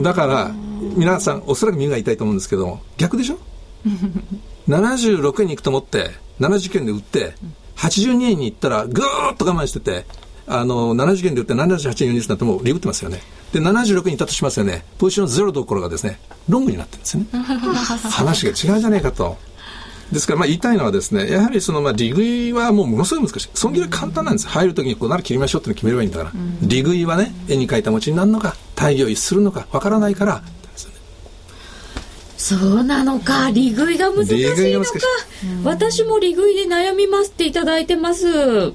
[0.00, 3.38] だから皆さんおそらく耳が痛いと思うんですけど逆でしょ？
[4.68, 7.34] 76円に行くと思って70円で売って
[7.76, 10.06] 82円に行ったらぐーっと我慢してて
[10.46, 13.20] あの70円で売って78円40円になってもリブってますよね
[13.52, 17.26] で76円にいたとしますよねポジションゼロどころがですねロングになってるんですよね
[18.10, 19.36] 話が違うじゃねえかと
[20.12, 23.48] ですから、まあ、言いたいのはですね、やはりその、まあ、利食いはもうものすごい難しい。
[23.54, 24.48] 損切りは簡単なんです。
[24.48, 26.32] 入るときにこうなら切りましょうっていうのを決めればいいんだから。
[26.62, 30.42] 利食いはね、絵に描いた餅になるのか、大義を逸するのか、わからないから、
[32.40, 34.90] そうなのか利食いが難しいのか。
[35.62, 38.72] 私も利食いで悩みますっていただいてます。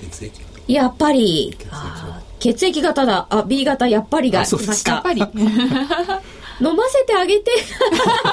[0.00, 0.40] 血液。
[0.66, 1.56] やっぱり。
[2.40, 2.82] 血液。
[2.82, 3.28] 型だ。
[3.30, 4.94] あ B 型やっぱりが来ました。
[4.94, 5.22] やっぱり。
[6.60, 7.52] 飲ませてあげて。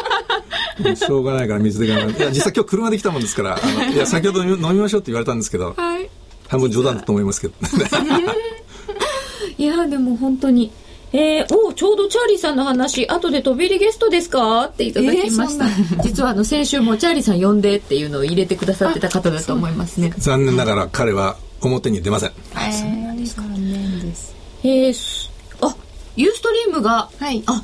[0.97, 6.10] しょうがないから水で我慢いや実際今日車で来たもんですからあのいや 先ほど飲みましょうって言われたんですけど、はい、
[6.47, 7.54] 半分冗談だと思いますけど。
[9.58, 10.71] いやでも本当に
[11.13, 14.65] えー、おちょうどチャーリーさんの話後で飛び入りゲストですか？
[14.65, 20.13] っていただきました、えー、実はあの先週もチャーリーさん呼んでっていうのを入れてくださってた方だと思いますね。
[20.17, 23.43] 残念ながら彼は表に出ません、えー、そうなんですか。
[24.63, 25.30] えー、
[25.62, 25.76] あ
[26.15, 27.63] ユーストリームが、はい、あ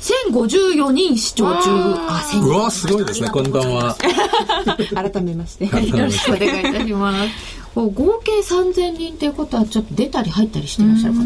[0.00, 1.70] 1054人視聴中。
[1.70, 3.96] あうわすごいですねこんばんは。
[4.94, 5.64] 改めまして。
[5.64, 11.24] よろしくお願いいたします合計3000人っていうことはちょっと出たり入ったりしていらっしゃる方い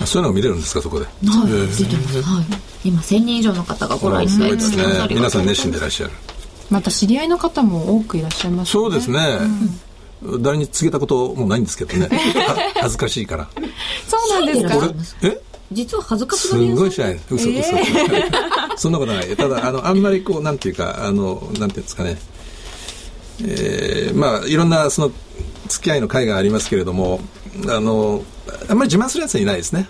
[0.00, 1.06] らそういうのが見れるんですかそこで？
[1.06, 1.12] はい
[1.76, 2.44] 出てます、はい、
[2.84, 4.84] 今1000人以上の方がご覧いただいてますね。
[5.10, 6.12] 皆さん熱心でいらっしゃる。
[6.70, 8.72] また知り合いの方も多くいらっしゃいますね。
[8.72, 9.38] そうですね、
[10.40, 12.08] 誰に告げたこともないんですけどね。
[12.80, 13.48] 恥ずかしいから。
[14.06, 15.26] そうなんですか？
[15.28, 15.40] え？
[15.72, 17.20] 実は恥ずかしがりすごいしない。
[17.30, 19.36] 嘘嘘、えー、 そんなことない。
[19.36, 22.18] ただあのあんまりこうなんていうかあのなんていうんですかね。
[23.44, 25.12] えー、まあいろんなその
[25.68, 27.20] 付き合いの会がありますけれども
[27.68, 28.22] あの
[28.68, 29.88] あんまり自慢するやつはいないですね。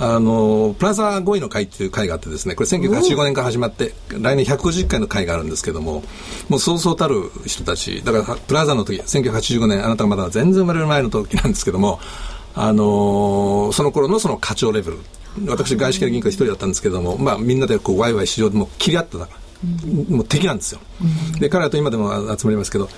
[0.00, 6.04] あのプラザ5位の会っていう会があってですねこれ1985年から始まって来年150回の会があるんですけども
[6.48, 11.98] もうそうそうたる人たちだからプラザの時1985年あなたがまだ全然生まれる前の時なんですけども
[12.54, 14.98] あのその頃のその課長レベル。
[15.46, 19.28] 私外資系銀行一人だったんですけども、まあ、みんなでこうワイワイ市場でも切り合ってた
[20.08, 20.80] もう敵なんですよ、
[21.40, 22.88] で彼らと今でも集まりますけど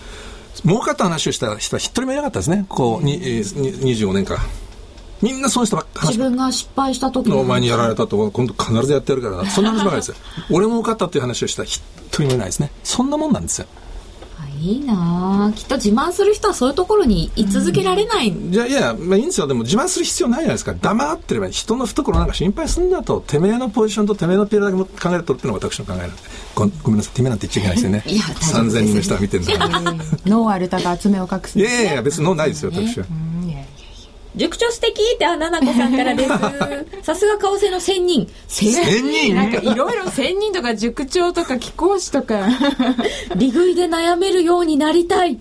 [0.65, 4.39] 儲かった話をした人は一人もいなかったですね、こう、に、えー、25年間。
[5.23, 10.15] みんなそうしたばっか自分が失敗した時のお前にやられたと、今度必ずやってやるからそんな話ばかりですよ。
[10.51, 12.71] 俺儲かったっていう話をした一人もいないですね。
[12.83, 13.67] そんなもんなんですよ。
[14.61, 19.47] いいなきっと自慢する人はそういうところに居続けられない、うん、じゃあいや、まあ、いいんですよ。
[19.47, 23.21] でも自慢する必要ないじゃないですか黙ってれば人の懐なんか心配すんだと。
[23.21, 26.17] てめえのポジションとてめえのピラだけも考えるとっていうのが私の考えなんで
[26.55, 27.85] ごごめんなさいてめえなんて言っちゃいけないです。
[27.87, 29.95] よねいや3000人の人が見てるんだから。
[30.27, 31.59] 脳あるたが爪を隠す。
[31.59, 32.71] いやいや別に脳ないですよ。
[32.73, 33.07] 私は、
[34.37, 36.29] 塾長素敵ってあななこさんからです。
[37.03, 38.29] さすが為替の仙人。
[38.49, 38.73] 仙
[39.11, 39.35] 人？
[39.35, 42.49] なんかいろいろ仙人とか塾長とか貴公子とか。
[43.37, 45.39] 利食いで悩めるようになりたい。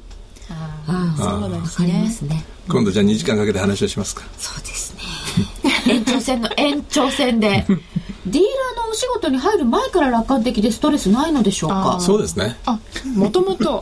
[0.49, 2.09] ああそうですね。
[2.11, 2.43] すね。
[2.67, 4.23] 今度じゃあ2時間かけて話をしますか。
[4.37, 4.99] そうですね。
[5.93, 7.65] 延長戦の延長戦で。
[8.25, 11.97] ディーラーのお仕事に入る前から楽観的でストレスないのでしょうか？
[11.99, 12.57] そうですね。
[12.65, 12.79] あ
[13.15, 13.81] もともと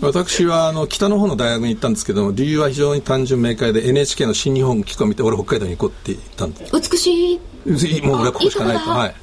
[0.00, 6.66] 私はあの北の方の大学に行ったんですけども理由は非常に単純明快で NHK の新日本機構を見て俺北海道に行こうって言ったんで。
[6.72, 7.40] 美しい。
[8.02, 8.88] もう俺はここしかないと。
[8.88, 9.14] はい。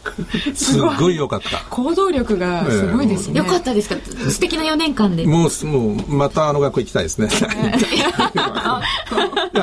[0.54, 1.58] すっごい良かった。
[1.72, 3.96] 行動力がすごいですね、よかったですか？
[4.30, 5.26] 素敵な4年間で。
[5.26, 7.30] もうもうまたあの学校行きたいですね。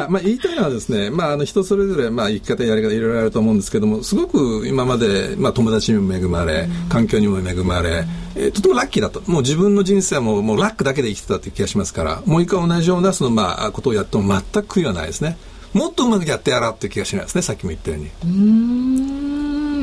[0.09, 8.05] まあ言いたいのはですねまああの人それぞれまあ生き方やり方いろいろあると思うんですけどもすごく今までまあ友達にも恵まれ環境にも恵まれ、
[8.37, 15.37] えー、とてもラッキーだともう自分の人生はもうもうラックだけで生きてたという気がしますからもう一回同じようなそのまあことをやっても全く悔いはないですね。
[15.73, 18.11] もっとうまくやってやろうっていう気がしないですねさっきも言ったように。
[18.25, 18.27] う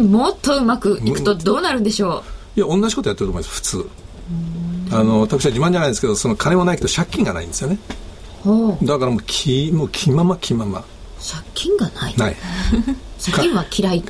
[0.05, 0.11] ん。
[0.11, 2.23] もっとうまくいくとどうなるんでしょ
[2.55, 2.59] う？
[2.59, 3.89] いや同じことやってると思います普通。
[4.91, 7.77] あの私は自慢じゃないですけどその金もないけど借金がないんですよね。
[8.83, 10.83] だからもう気もう気まま気まま。
[11.19, 12.15] 借金がない。
[12.17, 12.35] ない。
[13.23, 14.03] 借金は嫌い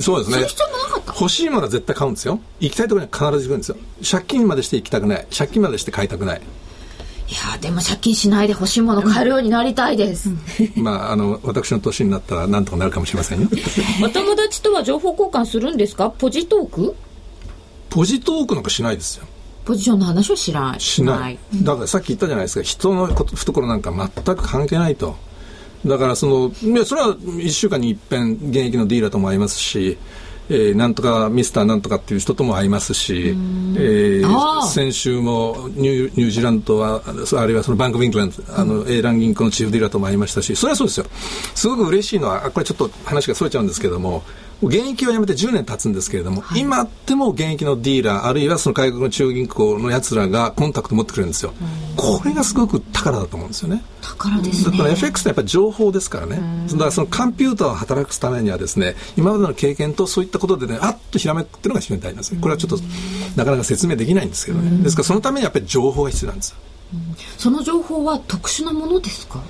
[0.00, 0.46] そうですね。
[0.46, 1.12] 必要もなかった？
[1.20, 2.40] 欲しいものは絶対買うんですよ。
[2.60, 3.76] 行きたいところには必ず行くんですよ。
[4.10, 5.26] 借金までして行きたくない。
[5.36, 6.40] 借金までして買いたくない。
[7.26, 10.28] いやでも借金しないで欲しいもの買えるようになりたいです、
[10.76, 13.48] まああの私の年になったらなんとかなるかもしれませんよ。
[14.04, 16.10] お友達とは情報交換するんですか？
[16.10, 16.94] ポジトーク？
[17.88, 19.24] ポジトークなんかしないですよ。
[19.64, 20.80] ポジションの話をしない。
[20.80, 21.38] しない。
[21.62, 22.62] だからさっき言ったじゃないですか。
[22.62, 25.16] 人の懐なんか全く関係ないと
[25.86, 29.98] だからそのいやそれは1週間に一遍現役のディーラーとも会いますし
[30.50, 41.06] えー、なんとかミスターなんとかっていう人とも会いますし、えー、先週もニュニュージーランドはあるいはそのバンク・ウィンクランドあの、うん、A ラン銀行のチーフディーラーとも会いましたしそれはそうですよ。
[41.54, 44.22] すごく嬉しいのはこれちょっと話がそれちゃうんですけども
[44.66, 51.52] 現役はやめて10年経つんですけれども、はい、今でも現役のディーラーあるいはその外国の中央銀行のやつらがコンタクト持ってくれるんですよ、
[51.96, 53.82] これがすごく宝だと思うんですよね。
[54.00, 54.76] 宝ですね。
[54.76, 56.40] だから FX ってやっぱり情報ですからね。
[56.70, 62.78] だからそのコンピューターを働くためにはですね今までの経験とそういったことでねあっとひらめくっていうのが非常に大事なんですこれはちょっと
[63.36, 64.82] なかなか説明できないんですけどね。
[64.82, 66.54] ですからそのためにやっぱり情報が必要なんです
[67.38, 69.42] その情報は特殊なものですか？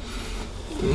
[0.85, 0.95] う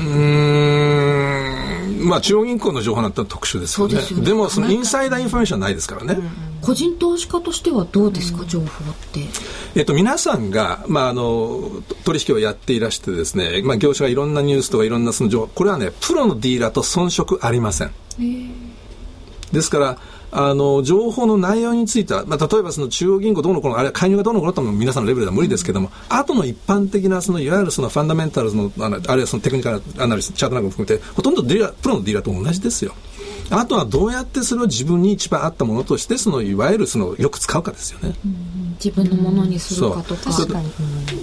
[2.05, 2.07] ん。
[2.07, 3.95] まあ中央銀行の情報なんて特殊ですよね。
[3.95, 6.29] で、ね、でもそのインサイダーインフォメーションはないですからね、うん、
[6.61, 8.67] 個人投資家としてはどうですか、うん、情報っ
[9.11, 9.19] て？
[9.75, 17.91] えっと皆さんが、まあ、あの取引をやっていらしてですね、まあ、業者がいろんなニュースとかいろんなその情報これはねプロのディーラーと遜色ありません。
[19.51, 19.99] ですから
[20.31, 32.93] あの情報の内容については、まあ、例えばその中央銀行どうのこのあるいは介入がどうのこのとも皆さんのレベルでは無理ですけども、あと、の一般的なそのいわゆるそのファンダメンタルズのあるいはそのテクニカルアナリストチャートなんかも含めてほとんどディーラプロのディーラーと同じですよ。
[33.51, 38.13] あとはどうやってそれを自分に一番合ったものとしてそのいわゆるそのよく使うかですよね。
[38.25, 38.59] うん。
[38.83, 40.29] 自分のものにするかとか。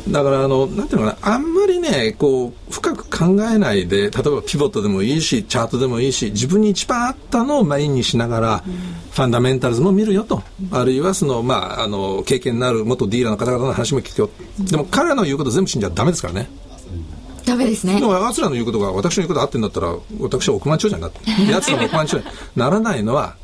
[0.08, 1.34] だからあのなんていうのかな。
[1.34, 16.48] あんまりねこう深く考えないで例えばピボットでもいいしチャートでもいいし自分に一番合ったのをメインにしながら、うん、ファンダメンタルズも見るよと、うん、あるいはそのまああの経験のある元ディーラーの方々の話も聞くよ、うん、でも彼らの言うこと全部信じちゃダメですからね。
[17.46, 18.00] ダメですね。
[18.00, 23.36] でも、奴らの言うことが私の言うこと合ってんだったら、私は億万長者になって、 奴らも億万長者にならないのは、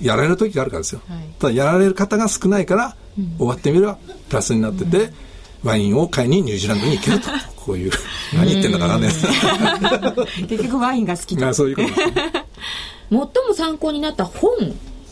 [0.00, 1.00] やられる時があるからですよ。
[1.08, 2.94] はい、ただ、やられる方が少ないから、
[3.38, 5.12] 終わってみればプラスになってて、
[5.64, 7.28] ワインを買いにニュージーランドに行けると。
[7.56, 7.90] こういう、
[8.34, 9.08] 何言ってんだからね。
[10.48, 11.88] 結局ワインが好きあそういうこと、
[13.10, 14.50] 最も参考になった本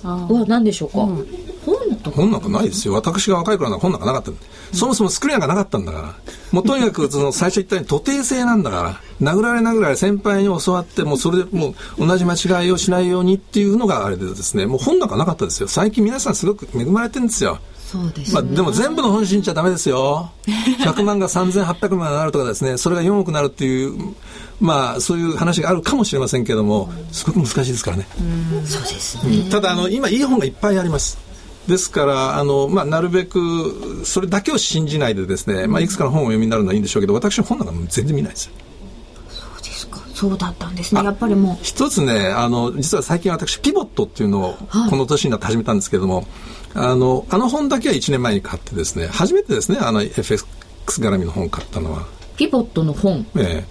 [0.03, 1.27] は何でしょうか、うん、
[1.67, 2.95] 本と本なんかないですよ。
[2.95, 4.31] 私が若い頃は本なんかなかった。
[4.73, 6.15] そもそもスクリーンがなかったんだから。
[6.53, 9.33] もうとにかくその最初言ったように徒弟制なんだから。
[9.33, 15.69] 殴られ殴られ先輩に教わって、もうそれでもう同じ間違いをしないようにっていうのがあれでですね、もう本なんかなかったですよ。
[15.69, 17.59] 最近皆さんすごく恵まれてるんですよ。
[17.87, 20.31] そうです、ね、まあ、でも全部の本信じちゃダメですよ。
[20.47, 24.15] 100万が3800万になるとかですね、それが4億になるっていう、
[24.61, 28.09] まあ、そういう話があるかもしれませんけども、すごく難しいですからね。
[28.65, 29.49] そうですね。
[29.51, 31.26] ただ、あの、今いい本がいっぱいあります。
[31.67, 38.51] ですからあの、まあ、なるべくそれだけを信じないでですね、まあ、いくつかの本をお読みになるのはいいんでしょうけど私の本なんか全然見ないです
[39.29, 40.01] そうですか。
[40.15, 41.03] そうだったんですね。
[41.03, 41.59] やっぱりもう。
[41.63, 44.55] 一つねあの実は最近私ピボットっていうのを
[44.91, 46.27] この年になって始めたんですけども、はい、
[46.75, 50.47] あのあの本だけは1年前に買ってですね初めてですねあの FX
[50.87, 52.07] 絡みの本を買ったのは。
[52.37, 53.27] ピボットの本。
[53.37, 53.65] え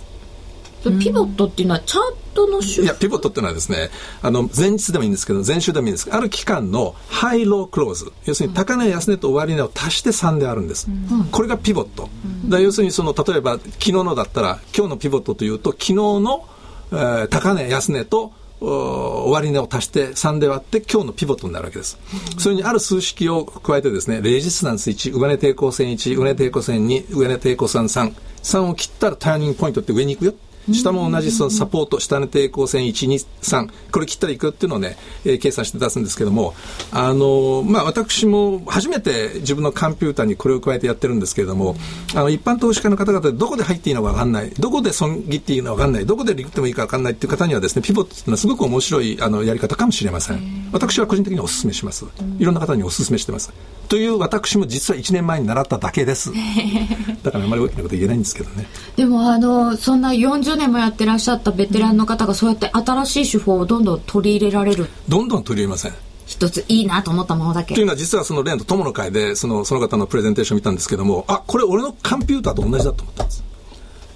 [0.85, 0.91] え。
[0.99, 3.89] ピボットっていうのはチャートのいや、ピボットっていうのはですね、
[4.21, 10.87] あの、前日でもいいんですけど、前週でもいいんですけど、ある期間のハイロークローズ、要するに高値安値と終値を足して3であるんです。
[10.87, 12.09] うん、これがピボット。
[12.47, 16.45] だ要するにその、例えば昨日のだったら、今日のピボットというと、昨日の、
[16.91, 21.99] えー、高値安値と、終値を足して3で割って今日のピボットになるわけです。
[22.37, 28.13] それにある数式を加えてですね、レジスタンス1、上値抵抗線1、上値抵抗線2、上値抵抗線3、
[28.43, 30.33] 3を切ったらターニングポイントって上に行くよ。
[30.73, 36.53] 下も同じそのサポート、下の抵抗線1、2、3、これ切ったらいくっていうのをね、えー、計算して出すんですけども、
[36.91, 41.75] あのまあ、私も初めて自分のコンピューターにこれを加えてやってるんですけれども、
[42.15, 50.69] あの、一般投資家の方々でどこで入っていいのかわかんない、どこで損切っていいのかわかんない、どこで利ってもいいかわかんないっていう方にはですね、ピボットっていうのはすごく面白いあのやり方かもしれません。
[50.71, 52.05] 私は個人的にお勧めします。
[52.39, 53.53] いろんな方にお勧めしてます。
[53.87, 56.31] という私も実は1年前に習っただけです。
[57.23, 58.67] だからあまり大きなこと言えないんですけどね。
[58.95, 64.87] でもあの、そんな40年もやってらっしゃったベテランの方がそうやって新しい手法をどんどん取り入れられる。
[65.07, 65.93] どんどん取り入れません。
[66.25, 67.75] 一ついいなと思ったものだけ。
[67.75, 73.43] というのは実はその例の友の会でそのその方のプレゼンテーションを見たんですけどもあこれ俺のコンピューターと同じだと思ったんです。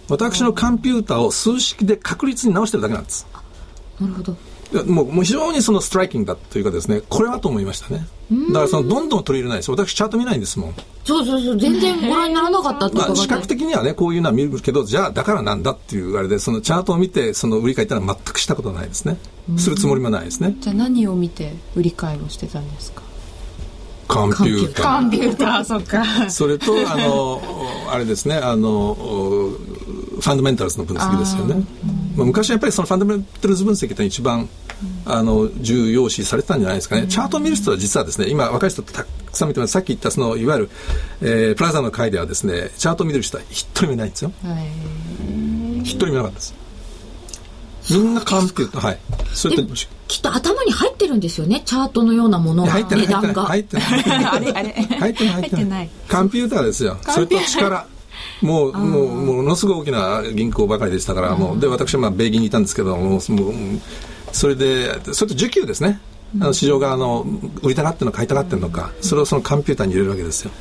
[0.09, 3.27] 私のコンピューターを数式で確率に直してるだけなんです。
[3.99, 4.35] なるほど
[4.85, 8.07] もうもう非常にそのストライキングだというかですねこれはと思いましたね。
[8.49, 10.73] だからそのどんどん取り入れないです私チャート見ないんですもん。
[11.03, 19.17] そうそうそう全然ご覧にならなかったってまあ、視覚的にはねこういうのは見るけどじゃあだからなんだっていうあれでそのチャートを見てその売り買いったら全くしたことないですね。
[19.57, 20.55] するつもりもないですね。
[20.59, 23.01] じゃあ何を見て売り買いをしてたんですか？
[24.07, 24.99] コンピューター。
[24.99, 26.29] コンピューターそっか。
[26.29, 27.41] それとあの
[27.89, 31.63] あれですねあのファンダメンタルズの分析ですよね
[32.19, 34.49] まあ、昔はやっぱりそのファンダメンタルズ分析って一番
[35.05, 39.73] あの重要視されてたんじゃないですかね、チャートを見る人は実はですね今若い人ってたくさん見てます。
[39.73, 40.69] さっき言ったそのいわゆる、
[41.21, 44.31] えー、プラザの会ではですねチャートを見る人は一人もいないんですよ。
[45.83, 46.59] 一人もいなかったです。
[47.91, 48.99] みんなカンピューターはい。
[49.33, 49.63] それと
[50.07, 53.83] きっと頭に入ってるんですよねチャートのようなものが入ってない入ってない入ってない。
[53.83, 55.89] 入ってない入ってない。
[56.07, 56.97] カンピューターですよ。
[57.01, 57.85] それと力
[58.41, 63.21] もう、もう、ものすごい大きな銀行ばかりでしたから、もう、で、私はまあ、米銀にいたんですけども、もう、
[64.31, 65.99] それで、それと需給ですね。
[66.39, 67.25] あの市場側の
[67.63, 70.51] 売りたがってるのか買いたがってるのか、それをそのコンピューターに入れるわけですよ。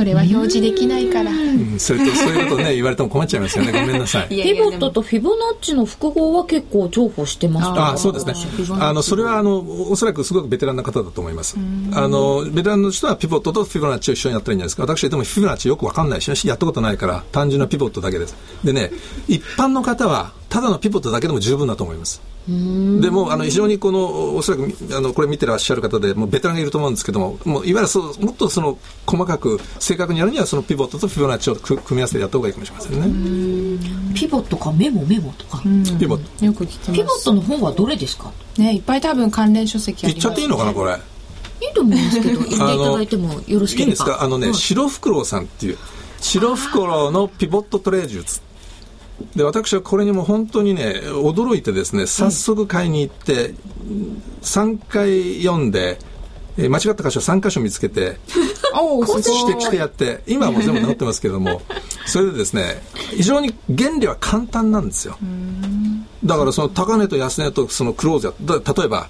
[0.00, 1.30] それは表示できないから。
[1.30, 3.72] うん、それと、そういうことね、言われても困っちゃいますよね。
[3.72, 4.28] ごめんなさい。
[4.28, 8.34] ピボットとフィボナッチの複合は結構重宝してますああ、そうですね。
[8.80, 9.58] あの、それは、あの、
[9.90, 11.58] おそらくすごくベテランな方だと思います。
[11.92, 14.82] あの、ベテランの人はピボットとフィボナッチを一緒にやったらいいんじゃないですか。
[14.84, 18.34] 私でもフィボナッチよくわかんないし、やったことないから、単純なピボットだけです。
[18.64, 18.90] でね、
[19.28, 22.22] 一般の方は、ただのピボットだけでも十分だと思います。
[22.48, 34.14] でもあの非常にこのおそらくあのこれ見てらっしゃる方でもうベテランがいると思うんですけどももういわゆるそうもっとその細かく正確にやるにはそのピボットとフィボナッチを組み合わせてやった方がいいかもしれませんね。
[34.14, 35.62] ピボットかメモメモとか。
[35.98, 36.44] ピボット。
[36.44, 38.32] よく聞てピボットの本はどれですか？
[38.58, 40.92] ねいっぱい多分関連書籍あります、言っちゃっていいのかなこれ。
[40.92, 43.88] いいと思うんですけど言っていただいてもよろしければ。
[43.88, 44.22] いいですか？
[44.22, 45.78] あのね、はい、白フクロウさんっていう
[46.20, 48.42] 白フクロウのピボットトレー術。
[49.36, 53.54] で私はこれにも本当にね驚いてですね早速買いに行って、
[54.42, 55.98] 3回読んで、
[56.56, 58.18] えー、間違った箇所3箇所見つけて
[58.72, 61.62] 指摘してやって今はもう全部治ってますけれども
[62.06, 65.16] それでですね非常に原理は簡単なんですよ。
[66.24, 69.08] だからその高値と安値とそのクローズや例えば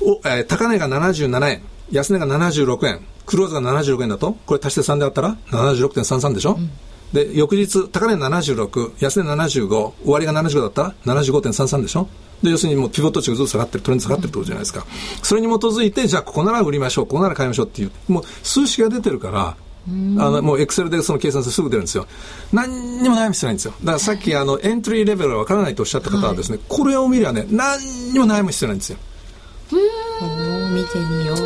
[0.00, 6.70] お、えー、高値が77円安値が76円クローズが76円だとこれ足して3であったら76.33でしょ、うん
[7.12, 10.82] で、翌日、高値76、安値75、終わりが75だった？
[10.82, 12.08] ら75.33でしょ？
[12.42, 14.84] で、要するにもうピボット値がずっと下がってる、トレンド下がってるってことじゃないですか。
[15.22, 19.56] それに基づいて、じゃあここなら売りましょう、ここなら買いましょうっていう、もう数式が出てるから、
[19.88, 22.06] あの、もうエクセルでその計算してすぐ出るんですよ。
[22.52, 23.74] 何にも悩み必要ないんですよ。
[23.80, 28.98] だからさっきあの、エントリーレベルがわからないとおっしゃった方はですね、はい、これを見りゃね、何にも悩む必要ないんですよ。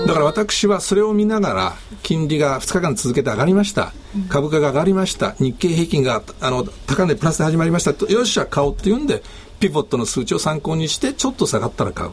[0.07, 1.72] だから私はそれを見ながら
[2.03, 5.32] 金利が2日間続けて上がりました、うん、株価が上がりました。
[5.38, 7.95] 日経平均があの高値プラスで始まりました。
[7.95, 9.22] とよっしゃ買おうっていうんで
[9.59, 12.11] ピボットの数値を参考にしてちょっと下がったら買う、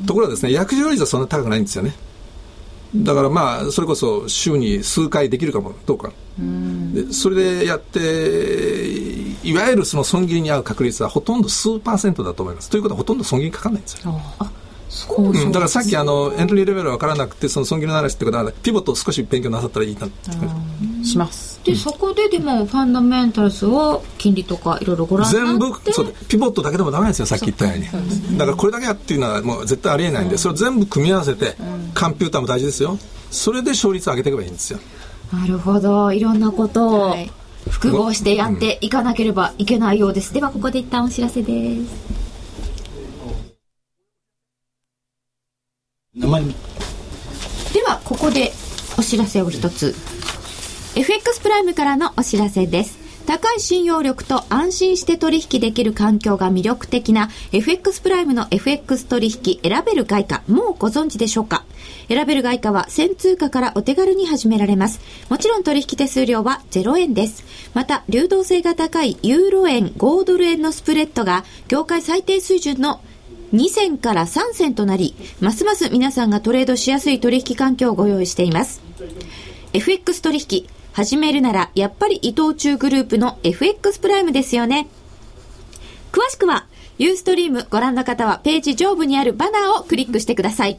[0.00, 1.94] うん、ところがですね約定率はそんな高くないんですよね。
[2.94, 8.00] だからまあそれこそ週に数回できるかもどうか、うん、でそれでやって
[9.44, 12.68] いわゆるその損切りに合う確率はほとんど数パーセントだと思います。
[12.68, 14.20] ということはほとんど損切りかかんないんですよ
[15.16, 20.08] うん、だからさっきあのエントリーレベル分からなくてその損切りの話ってことはピボットを少し勉強なさったらいいな
[21.04, 21.60] します。
[21.64, 25.90] で、そこででもファンダメンタルズを金利とかいろいろご覧に全なって。
[25.90, 28.38] 部そうピボットだけでもダメですよさっき言ったように。
[28.38, 31.54] だからこれだけやっていうのはもう絶対ありえないんで、それを全部組み合わせて、
[31.98, 32.98] コンピューターも大事ですよ。
[33.30, 34.80] それで勝率を上げていけばいいんですよ。
[35.32, 36.12] なるほど。
[36.12, 37.30] いろんなことをはい。
[37.68, 43.50] 複合してやっていかなければいけないようです、ではここで一旦お知らせです名前
[46.12, 48.50] ではここで
[48.98, 49.94] お知らせを一つ。
[50.96, 52.98] FX プライムからのお知らせです。
[53.28, 61.64] 高い信用力と安心して取引できる環境が魅力的な FX プライムの FX 取引選べる外貨もうご存知でしょうか？
[62.08, 64.98] 選べる外貨は1000通貨からお手軽に始められます。
[65.28, 67.44] もちろん取引手数料は0円です。
[67.72, 73.00] また流動性が高いユーロ円5ドル円のスプレッドが業界最低水準の
[73.52, 78.80] 2銭から3銭となり、ますます皆さんがトレードしやすい取引環境をご用意しています。
[79.72, 84.88] FX 取引、始めるならやっぱり伊藤忠グループの FX プライムですよね。
[86.12, 86.66] 詳しくは、
[86.98, 90.78] ユーストリームご覧の方はページ上部にあるバナーをクリックしてください。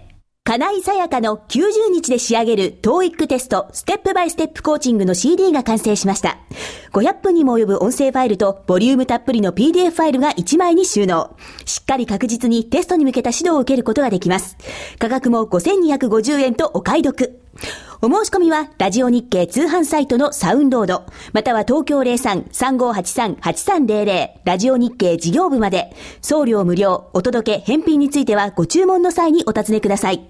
[0.43, 6.39] 金井さやかの90日で仕上げる TOEIC テストステップバイステップコーチングの CD が完成しました。
[6.93, 11.37] 500分にも及ぶ音声ファイルとボリュームたっぷりの PDF ファイルが1枚に収納。
[11.65, 14.57] しっかり確実にテストに向けた指導を受けることができます。
[14.97, 17.40] 価格も5250円とお買い得。
[18.01, 30.27] お申し込みは、ラジオ日経通販サイトのサウンロード、または東京03-3583-8300、ラジオ日経事業部まで、送料無料、お届け、返品についてはご注文の際にお尋ねください。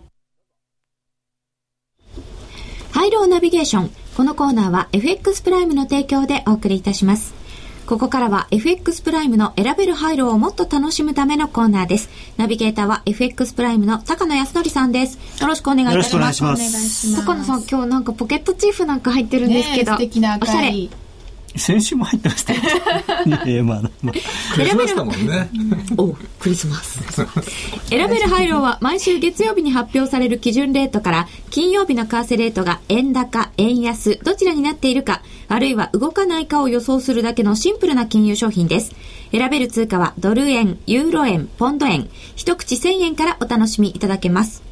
[2.92, 3.92] ハイローナビゲーション。
[4.18, 7.41] このコーナーは FX プライムの提供でお送りいたします。
[7.86, 12.10] ここからは FX プライムの選べるハイローをもっと楽しむためのコーナーです。
[12.38, 15.18] ナビゲーターは FX プライムの高野康則さんです。
[15.42, 16.14] よろしくお願いいたします。
[16.16, 19.98] よろしくお願いします高野さん、今日なんかポケットチーフなんか入ってるんですけど。
[19.98, 20.10] ね
[20.42, 20.90] おしゃれ。
[21.56, 22.62] 先週も入ってましたよ。
[23.46, 24.14] いやまあ、まあ、
[24.54, 25.50] クリスマスだもんね
[25.98, 27.02] おクリスマス。
[27.90, 38.92] 選べるハイローは毎週月曜日に発表される基準レートから金曜日の為替レートが円高、円安、どちらになっているか、あるいは動かないかを予想するだけのシンプルな金融商品です。
[39.32, 44.71] 選べる通貨はドル円、ユーロ円、ポンド円、一口1000円からお楽しみいただけます。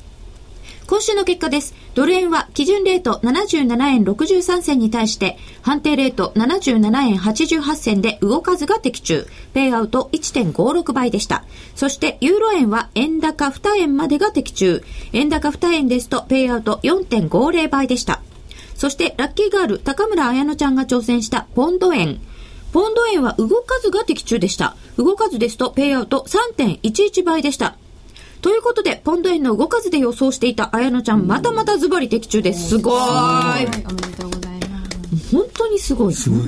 [0.90, 1.76] 今週の結果です。
[1.94, 9.28] ドル円は基準レート77円63銭に対して、判定レート77円88銭で動かずが的中。
[9.54, 11.44] ペイアウト1.56倍でした。
[11.76, 14.82] そして、ユーロ円は円高2円までが的中。
[15.14, 18.24] 円高2円ですと、ペイアウト4.50倍でした。
[18.74, 22.20] そして、ラッキーガール、高村彩乃ちゃんが挑戦したポンド円。
[22.74, 24.76] ポンド円は動かずが的中でした。
[24.98, 27.76] 動かずですと、ペイアウト3.11倍でした。
[28.42, 32.70] ということで、ポンド円の動かずで予想していた綾乃ちゃん、またまたズバリ的中です。
[32.70, 33.00] すごーい。
[33.00, 34.86] はいおめでとうございま
[35.18, 36.14] す本当にすごい。
[36.14, 36.40] すごい。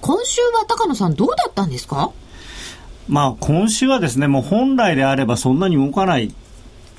[0.00, 2.10] 今週は高野さんどうだったんですか？
[3.08, 6.34] まあ今週はですね、もう本来であればそんなに動かない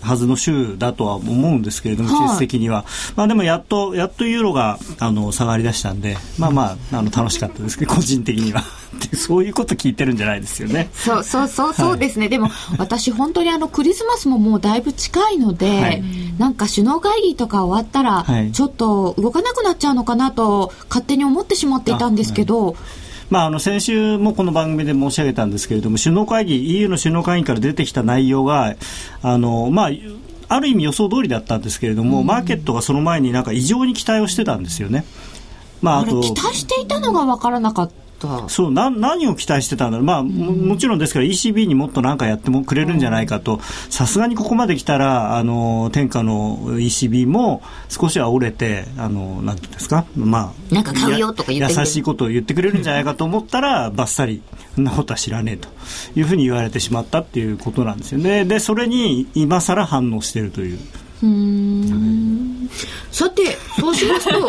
[0.01, 2.85] はずの週だとは思うんですけれども、はい季節的には。
[3.15, 8.63] まあでもやっと、やっとユーロが、あの、下がり出したんで、まあまあ、あの、楽しかったですけど、 個人的には。
[9.11, 10.89] でそういうこと聞いてるんじゃないですよね。
[10.93, 16.03] そうそうそうそうですね、でも私本当にあのクリスマスももうだいぶ近いので、はい
[16.39, 22.75] なんか首脳会議とか終わったら、はいちょっと動かなくなっちゃうのかなと勝手に思ってしまっていたんですけど、
[23.29, 28.75] まあ、あの先週もこの番組で申し上げたんですけれども首脳会議 EU の首脳会議から出てきた内容が
[29.21, 29.89] あの、まあ、
[30.47, 35.03] ある意味予想通りだったんですけれども、マーケットがその前になんか異常に期待をしてたんですよね。
[35.81, 38.49] まあ、あ期待していたのが分からなかったた。
[38.49, 43.59] そうな何を期待してたんだろう、まあ、ももちろんですから ECB にもっと何かやってもくれるんじゃないかと。
[43.89, 54.41] さすがにここまで来たらあの天下の ECB も少しは折れてあのなんていうんですか、まあ、なんか買うよとか優しいことを言ってくれるんじゃないかと思ったらばっさり
[54.75, 55.69] そんなことは知らねえと
[56.15, 60.79] いうふうに言われてしまったっていうことなんですよねでそれに今更反応しているという。
[63.11, 64.47] さてそうしますと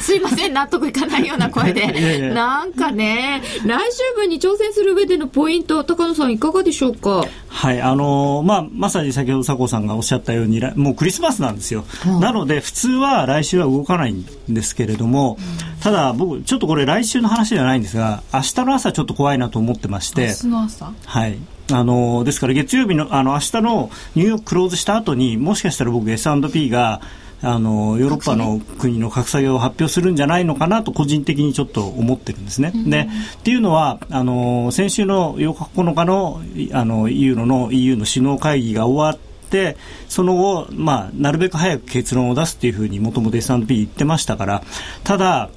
[0.00, 1.80] すいません納得いかないような声で。
[1.80, 7.24] いやいやなんかね来週分に挑戦する上でのポイント高野さんいかがでしょうか？
[7.48, 11.84] はい、あのーまあ、まさに先ほど佐藤さんがおっしゃったように、らもうクリスマスなんですよ。
[12.20, 15.36] なので、普通は来週は動かないんですけれども、
[15.82, 20.92] ただ僕、ちょっとこれ来週の話ではないんですが、明日の朝ちょっと怖いなと思ってまして、明日の朝？
[21.04, 21.38] はい。
[21.72, 27.00] あのーですから月曜日の、あの、明日のニューヨーククローズした後に、もしかしたら僕 S&P が、
[27.42, 32.72] あのヨーロッパの国の格下げを発表するんじゃないのかなと個人的にちょっと思ってるんですね。
[32.74, 33.08] で
[33.38, 36.42] っていうのはあの先週の8日9日の
[36.72, 44.62] あの EU の EU の首脳会議が終わってその後、まあ、なるべく早く結論を出すっていうふうにもともと S&P 言ってましたから
[45.02, 45.48] ただ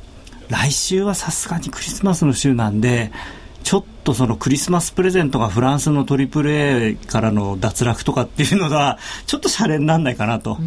[0.50, 3.12] 来週はさすがにクリスマスの週なんで
[3.64, 10.58] ちょっとそのクリスマスプレゼントがフランスの AAA からの脱落とかっていうのはちょっとシャレにならないかなと、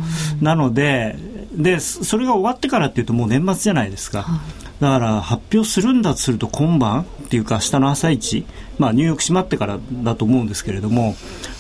[0.40, 1.16] なので
[1.52, 4.26] でそれが終わってからっていうともう年末じゃないですか、
[4.80, 8.46] だから発表するんだとすると今晩っていうか明日の朝一、
[8.78, 11.14] まあ、ニューヨーク閉まってからだと思うんですけれども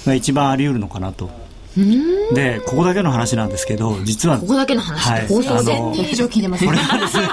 [0.06, 1.45] が一番あり得るのかなと。
[2.34, 5.08] でここだけの話なんですけど実はここだけの話。
[5.10, 6.64] はい放送あの1000人以上聞いてます。
[6.64, 7.28] これはですね、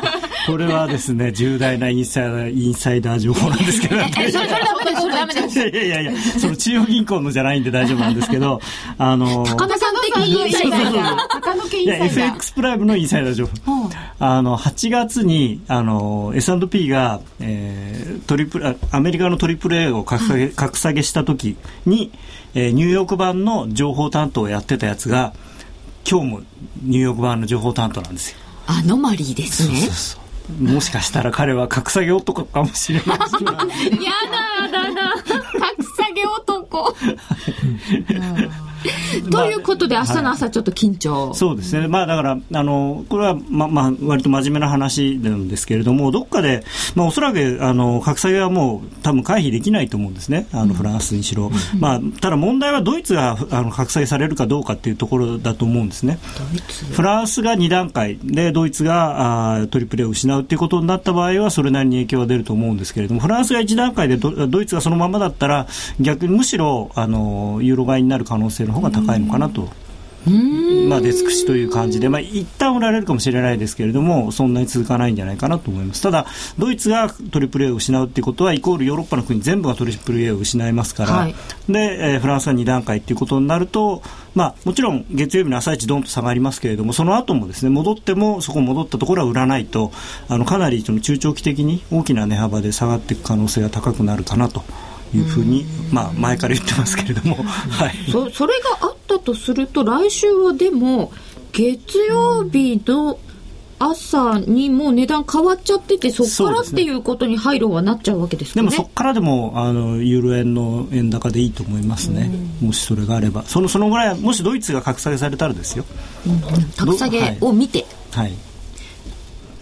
[0.46, 5.02] これはですね、重大なインサイダー、インサイダー情報なんですけど、 えそれそれダメです。
[5.02, 8.60] それダメですいやいやいやその中央銀行のじゃないんで大丈夫なんですけど、
[8.98, 10.94] あの、高野さん的にインサイダー。
[10.94, 12.28] が高野家イいや、ンサイダー。
[12.28, 13.52] FX プライムのインサイダー情報。
[14.20, 22.12] あの、8月に、あの、S&P が、えー、トリプル、あアメリカのトリプル A を格下げ、格下げした時に、
[22.56, 25.34] えーニューヨーク版の情報担当をやってたやつが、
[26.10, 26.42] 今日も
[26.84, 28.38] ニューヨーク版の情報担当なんですよ。
[28.68, 29.90] アノマリーですね。
[30.60, 33.20] もしかしたら彼は格下げ男かもしれない。
[33.20, 33.72] ですけどやだや
[34.72, 34.94] だ。
[34.94, 35.34] な格
[35.96, 36.96] 下げ男
[39.32, 46.64] ということで明日の朝ちょっと緊張、そうですね、まあ、だから、あのこれは、ままあ、割と真面目な話なんですけれども、どっかで、
[46.96, 56.20] まあ、おそらくあの格下げはもう、多分回避できないと思うんですね、あのフランスにしろ、まあ、ただ問題はドイツがあの格下げされるかどうかっていうところだと思うんですね。
[56.92, 58.18] フランスが2段階。
[58.24, 65.68] で、ドイツがあートリプル A を失うっていうことになった場合は、それなりに影響は出ると思うんですけれども、フランスが1段階でドドイツがそのままだったら、
[66.00, 69.70] 逆にむしろあのユーロ買いになる可能性の方が高いのかなと。
[70.88, 76.02] まあ、出尽くしという感じで、まあ、一旦売られるかもしれないですけれども、そんなに続かないんじゃないかなと思います。
[76.02, 76.26] ただ、
[76.58, 81.36] ドイツがトリプル A を失うということは、イコールヨーロッパの国全部がトリプル A を失いますから、はい
[81.68, 84.02] で、えーフランスは2段階ということになると、
[84.34, 89.92] まあ、もちろん月曜日の朝一どんと下がりますけれども、その後もですね、戻っても、そこ戻ったところは売らないと、
[90.30, 94.64] あの、かなりその中長期的に大きな値幅で下がっていく可能性が高くなるかなと
[95.16, 97.94] いうふうに、まあ、前から言ってますけれども、 はい。
[98.12, 101.12] そそれがあったとすると来週はでも
[101.52, 103.20] 月曜日の
[103.80, 108.70] 朝にもう値段変わっちゃっててそこからっていうことに配慮はなっちゃうわけですかね。
[108.70, 113.44] でもそこからでもあのユーロ円の円高でいいと思いますね、もしそれがあれば。
[113.46, 115.84] そのそのぐらいもしドイツが格下げされたらですよ、
[116.78, 118.34] 格下げを見て、はい、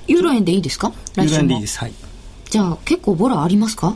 [0.07, 0.93] ユーロ円でいいですか？
[1.17, 1.93] ユーロ来週も円でいいです、はい、
[2.49, 3.95] じゃあ結構ボラありますか？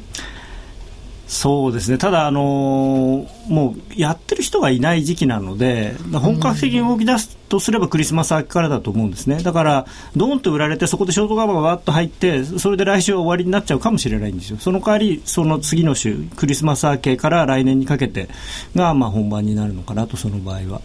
[1.35, 1.97] そうですね。
[1.97, 9.43] ただ、あのーもうやってる人がいない時期なので本格的に動き出すとすればクリスマス明けからだと思うんですね。
[9.43, 14.57] だからどーンと売られてそこでショートカバーがわっと入ってそれで来週は終わりになっちゃうかもしれないんですよ。
[14.57, 18.29] その代わりその次の週クリスマス明けから来年にかけて
[18.75, 20.81] がまあ本番になるのかなとその場合は。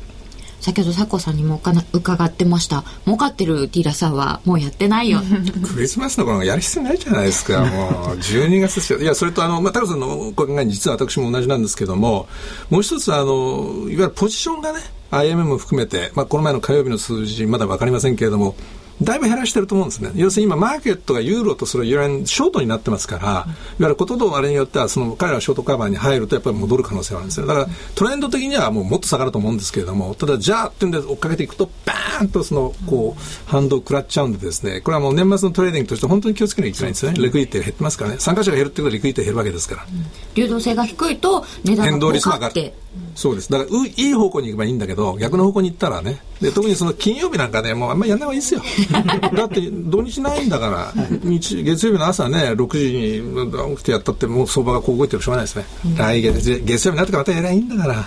[0.61, 2.85] 先ほど佐藤さんにもおかな伺ってました。
[3.05, 5.21] 儲かってるティーラさんはもうやってないよ。
[5.75, 12.29] クリスマスの頃やる必要ないじゃないですか、 もう12月ですよ、いや、それとあの、まあ、タカさんのお考えに実は私も同じなんですけども、
[12.69, 14.81] もう一つ、あのいわゆるポジションがね、
[15.11, 18.55] IMM も含めて、まあ、この前の火曜日の数字、まだ分かりませんけれども、
[19.03, 20.13] だいぶ減らしてると思うんですね。
[20.15, 23.47] 要するに今、マーケットがユーロとそれユーロ円ショートになってますから、いわ
[23.79, 27.47] ゆることとあれによっては、その彼らがショートカバーに入るとやっぱり戻る可能性があるんですよ。
[27.47, 37.23] だからトレンド的にはもうもっと下がると思うんですけれども、ただじゃあっていうんで追っかけていくと、バーンとその、こう、反動を食らっちゃうんでですね、これはもう年末のトレーディングとして本当に気をつけなきゃいけないんですよね。
[37.23, 38.17] liquidity 減ってますからね。
[38.19, 39.87] 参加者が減るってことは liquidity 減るわけですから。
[40.35, 42.75] 流動性が低いと値段の変動率も上がるって。
[43.15, 43.51] そうです。
[43.51, 48.63] だから、ういい方向に行けばいいんだけど、逆の方向に行ったらね、で特にその金曜日なんかね、もうあんまりやんない方がいいですよ。
[49.35, 55.65] だって土日ないんだから、日月曜日の朝ね、6時に起きてやったって、もう相場がこう動いてるしょうがないですね。
[55.85, 57.95] うん、来月、月曜日になってからまたやりゃいいんだから。
[57.95, 58.05] だ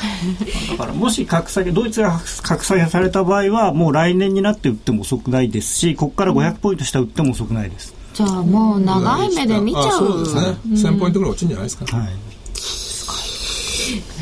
[0.77, 7.93] からもし格下げ、ドイツが格下げされた場合は、もう来年になって売っても遅くないですし、ここから500ポイント下売っても遅くないです。
[8.13, 9.91] じゃあもう長い目で見ちゃう。
[9.91, 10.41] そうですね。
[10.69, 11.97] 1000ポイントぐらい落ちるんじゃないですか。
[11.97, 12.32] はい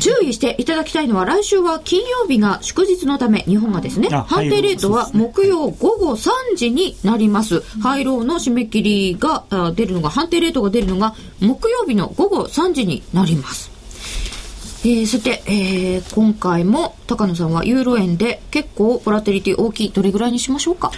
[0.00, 7.60] 注意していただきたいのは来週は金曜日が祝日のため日本がですね判定レートは木曜午後3時になります。
[7.82, 9.44] 廃炉の締め切りが
[9.74, 13.70] 出るのが判定レートが出るのが木曜日の午後3時になります。
[14.84, 20.90] えー、そして、えー、今回も高野さんはユーロ円で結構ボラテリティ大きいどれぐらいにしましょうか？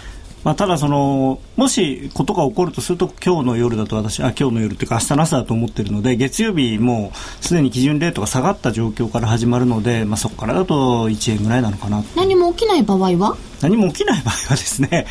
[0.45, 13.37] まあ、ただその、もしことが起こるとすると、今日の夜だと私、あ今日の夜というか、明日の朝だと思っているので、月曜日もすでに基準レートが下がった状況から始まるので、まあ、そこからだと1円ぐらいなのかな何も起きない場合は？
[13.63, 15.07] 何も起きない場合はですね、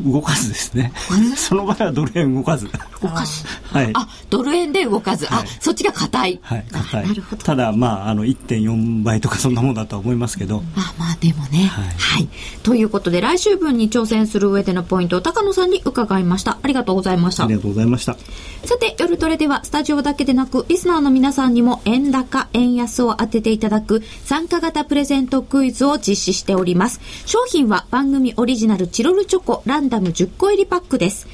[0.00, 0.92] 動かずですね。
[1.36, 2.68] その場合はドル円動かず。
[3.00, 3.46] 動かす。
[3.64, 3.90] はい。
[3.94, 5.26] あ、ドル円で動かず。
[5.30, 6.40] あ、そっちが硬い。
[6.42, 7.08] はい、硬い。
[7.08, 7.42] なるほど。
[7.42, 10.62] ただ、まあ、あの、1.4倍とかそんなもんだとは思いますけど。
[10.76, 11.66] あ、まあ、でもね。
[11.66, 11.84] はい。
[11.96, 12.28] はい。
[12.62, 16.58] ということで、来週分に挑戦する上でのポイントを高野さんに伺いました。
[16.62, 17.44] ありがとうございました。
[17.44, 18.16] ありがとうございました。
[18.64, 27.00] さて、夜トレでは、スタジオだけでなく、リスナーの皆さんにも円高、円安を当てていただく参加型プレゼントクイズを実施しております。
[27.26, 31.26] 商品は番組オリジナルチロルチョコランダム10個入りパックです。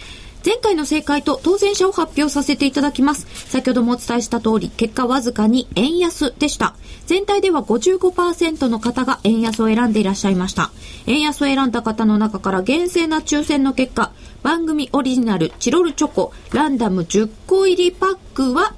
[0.44, 3.26] 前回の正解と当選者を発表させていただきます。
[3.50, 6.74] 先ほどもお伝えした通り、結果わずかに円安でした。
[7.06, 10.70] 全体では55%の方が円安を選んでいらっしゃいました。
[11.06, 18.74] 円安を選んだ方の中から厳正な抽選の結果、番組オリジナルチロルチョコランダム10個入りパックは、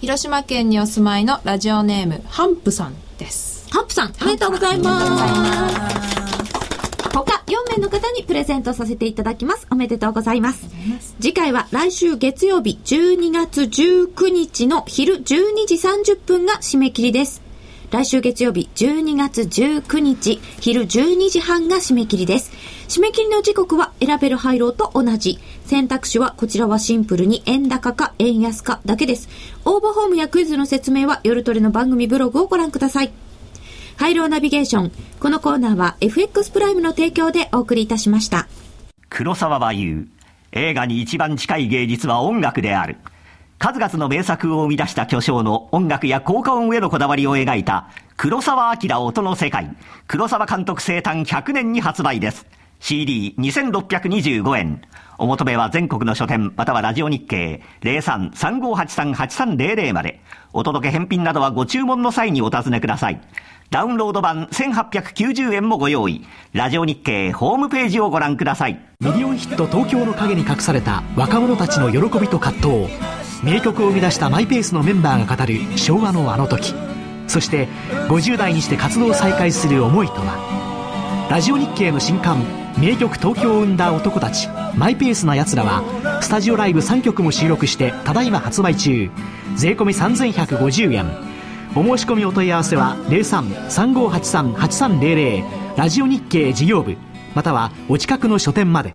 [0.00, 3.66] 広島県にお住まいのラジオネーム、ハンプさんです。
[3.70, 6.35] ハンプさん、おめでとうございます。
[7.24, 9.66] 他4名の方にプレゼントさせていただきます。
[9.70, 10.68] おめでとうございます。
[11.18, 15.24] 次回は来週月曜日12月19日の昼12
[15.66, 17.40] 時30分が締め切りです。
[17.90, 22.52] 来週月曜日12月19日昼12時半が締め切りです。
[22.88, 25.38] 締め切りの時刻は選べる廃炉と同じ。
[25.64, 29.30] 選択肢はこちらはシンプルに円高か円安かだけです。
[29.64, 33.12] 応募フォームやクイズの説明は夜トレの番組ブログをご覧ください。
[33.96, 34.92] ハイローナビゲーション。
[35.20, 38.46] このコーナーは FX プライムの提供でお送りいたしました。
[39.08, 40.08] 黒沢は言う。
[40.52, 42.98] 映画に一番近い芸術は音楽である。
[43.58, 47.88] 数々の名作を生み出した巨匠の音楽や効果音へのこだわりを描いた
[48.18, 49.74] 黒沢明音の世界。
[50.06, 52.44] 黒沢監督生誕100年に発売です。
[52.80, 54.82] CD2625 円。
[55.16, 60.20] お求めは全国の書店またはラジオ日経03-3583-8300まで。
[60.52, 63.22] お届け返品などはご注文の際にお尋ねください。
[63.70, 66.24] ダウンロード版1890円もご用意。
[66.52, 68.80] ラジオ日経ホームページをご覧ください。
[69.00, 72.94] ミリオンヒット東京の陰に隠された若者たちの喜びと葛藤。
[73.42, 76.74] 名曲を生み出したマイペースのメンバーが語る昭和のあの時。
[77.26, 77.68] そして
[78.08, 81.26] 50代にして活動を再開する思いとは。
[81.30, 82.44] ラジオ日経の新刊
[82.78, 85.82] 名曲東京を生んだ男たちマイペースな奴らは
[86.22, 89.10] スタジオライブ3曲も収録してただいま発売中
[89.56, 91.35] 税込3150円
[91.78, 96.96] お申し込みお問い合わせは03-3583-8300ラジオ日経事業部
[97.34, 98.94] またはお近くの書店まで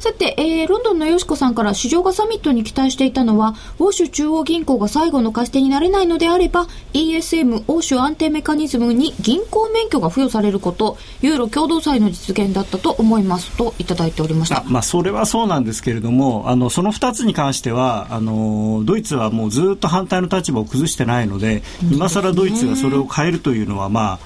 [0.00, 14.64] さて、えー、ロンドンのよしこさんから市場がサミットに期待していたのは、欧州中央銀行が最後の貸し手になれないのであれば、ESM 欧州安定メカニズムに銀行免許が付与されること、ユーロ共同債の実現だったと思いますといただいておりました。
[14.66, 24.18] まあ、それはそうなんですけれども、あの、その2つに関しては、あの、ドイツはもうずっと反対の立場を崩してないので、今更ドイツがそれを変えるというのは、まあ、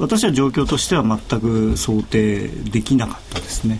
[0.00, 3.78] 私は状況としては全く想定できなかったですね。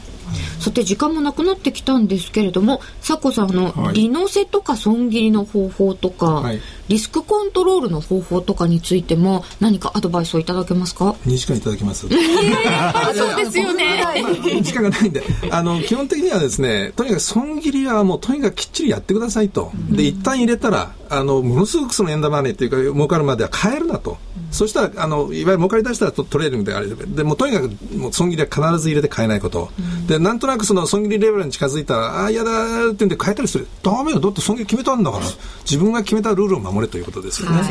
[0.58, 12.00] さて時間もなくなってきたんですけれども佐古さんの利の瀬とか損切りの方法とか、はい、リスクコントロールの方法とかについても何かアドバイスをいただけますか？2時間いただきます。
[12.02, 13.84] そうですよね。
[14.62, 15.22] 時間がないんで。
[15.50, 19.72] あの基本的にはですねとにかく損切りはもうとにかくきっちりやってくださいと。
[19.90, 24.18] で一旦入れたらあのものすごくその円玉値っていうか儲かるまでは買えるなと、
[24.50, 29.70] そしたらあのいわゆる儲かり出したらトレーニングであれでもとにかくもう損切りは必ず入れて買えないこと、
[30.08, 33.66] でなんとなくその損切りレベルに近づいたらああ嫌だって言うんで変えたりする。
[33.82, 34.20] ダメよ。
[34.20, 35.24] だって損切り決めたんだから。
[35.64, 37.62] 自分が決めたルールを守れということですよね。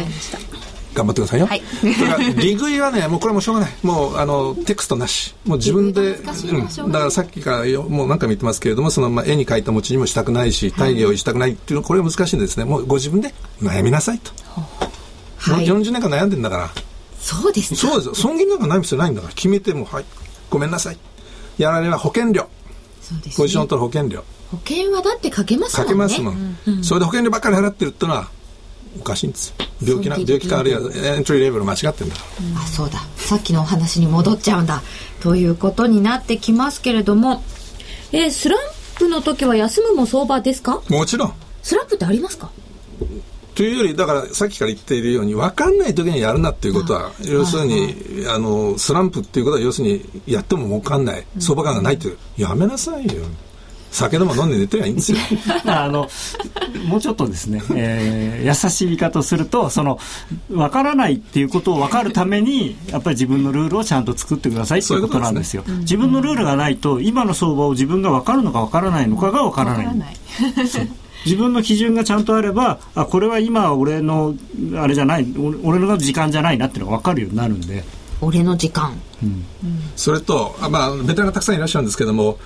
[0.93, 1.45] 頑張ってくださいよ。
[1.45, 1.61] はい。
[2.37, 3.71] 利食いはね、もうこれはもうしょうがない。
[3.83, 5.35] もう、あの、テクストなし。
[5.43, 12.63] もう自分で、うん、だからさっきからよもう何回も言ってますけれども、その、まあ、絵に描いた餅にもしたくないし、大義をしたくないっていうのは、これは難しいんですね。
[12.63, 14.31] もうご自分で悩みなさいと。
[15.37, 15.65] はい。
[15.65, 16.69] 40年間悩んでんだから。
[17.25, 20.05] そうですねそうですよ損金なんかない必要ないんだから決めてもはい
[20.51, 20.97] ごめんなさい
[21.57, 22.47] やられは保険料
[23.01, 28.29] そうですポジションね取る保険料保険はだってかけますもんねかけますもん、それで保険料ばっかり払ってるってのは
[28.99, 29.55] おかしいんですよ。
[29.83, 32.21] 病気な病気かあるいはエントリーレベル間違ってんだか
[32.53, 32.61] ら。
[32.61, 32.99] あそうだ。
[33.17, 34.81] さっきのお話に戻っちゃうんだ。
[35.21, 37.43] ということになってきますけれども、
[38.11, 38.59] えースラン
[38.97, 40.81] プの時は休むも相場ですか？
[40.89, 41.33] もちろん。
[41.61, 42.49] スランプってありますか？
[43.55, 47.95] というよりだからさっきから言っているように分かんない時にやるなっていうことは要するに
[48.27, 52.17] あのスランプっていうことは要するにやっても儲かんない相場感がないっていう。
[52.37, 53.23] やめなさいよ
[53.95, 55.17] 酒でも飲んで寝てりゃいいんですよ。
[55.65, 56.09] あの
[56.87, 59.97] もうちょっとですね、えー優しい言い方をするとその
[60.49, 65.63] 分からないっていうことを分かるためにやっぱり自分のルールをちゃんと作ってくださいっていうことなんですよ。
[65.79, 70.17] 自分のルールがないと今の相場を自分が分かるのか分からないのかが分からないわからない。
[71.25, 74.35] 自分の基準がちゃんとあればあこれは今は俺の
[74.75, 77.83] あれじゃない俺俺の時間じゃないなっていうのが分かるようになるんで。
[78.21, 78.93] 俺の時間。
[79.95, 82.37] それとあまあベテランがたくさんいらっしゃるんですけどもう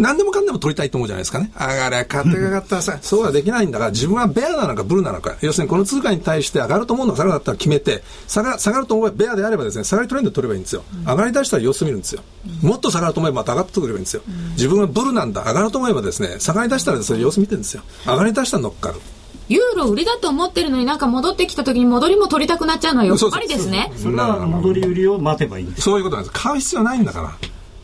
[0.00, 1.50] 何でもかんでも取りたいと思うじゃないですかね。
[1.58, 10.84] 上がれ、買ってかかったらさ、そうはできないんだから、自分はベアなのかブルなのか、要するにこの通貨に対して上がると思うのか下がるだったら決めて、下が下がると思えば、ベアであればですね、下がりトレンド取ればいいんですよ。
[11.06, 12.22] 上がり出したら様子見るんですよ。
[12.62, 14.22] もっと下がると思えばまた上がってくればいいんですよ。
[14.52, 17.82] 自分はブルなんだ、上がると思えばですね、下がり出したらですね、様子見てるんですよ。
[18.06, 19.00] 上がり出したら乗っかる。
[19.48, 26.38] ユーロ売りだと思ってるのになんか戻ってきた時に戻りも取りたくなっちゃうのはよっぱりですねそれは戻り売りを待てばいいんですそういうことなんです。
[26.38, 27.34] 買う必要ないんだから。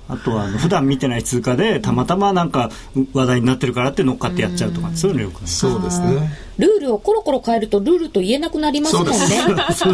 [0.08, 2.70] あとはあの普段見てない通貨でたまたまなんか
[3.12, 6.30] 話題になってるからって乗っかってやっちゃうとかそういうのよくないそうですね。
[6.58, 9.12] ルールをコロコロ変えるとルールと言えなくなりますもんね。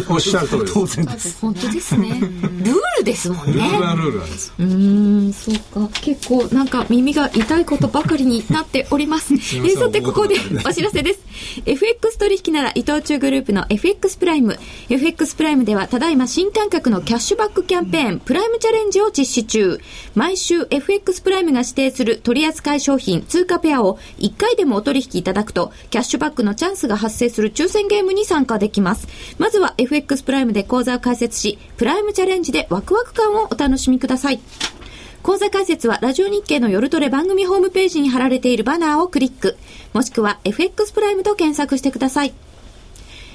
[0.09, 0.71] おっしゃる通り。
[0.71, 4.53] 当然です本当ですねルールですもんねルールはルールなんです。
[4.57, 5.55] うーん、そう
[5.87, 5.89] か。
[6.01, 9.33] 結構なんか耳が痛いことばかりになっております。
[9.65, 10.35] えさて、ここで
[10.65, 11.19] お知らせです。
[11.65, 14.57] FX 取引なら伊藤忠グループの FX プライム。
[14.89, 19.79] FX プライムではただいま新感覚のキャッシュバックキャンペーン、プライムチャレンジを実施中。
[20.15, 29.07] 毎週 FX プライムが指定する取扱い商品、通貨ペアを1回でもお取引いただくと、キャッシュバックのチャンスが発生する抽選ゲームに参加できます。
[29.37, 34.39] まずは FX プライムで講座を開設し、プライムチャレンジでワクワク感をお楽しみください。
[35.23, 39.57] 講座解説はラジオ日経の夜トレ番組ホームページに貼られているバナーをクリック、
[39.93, 42.33] もしくは FX プライムと検索してください。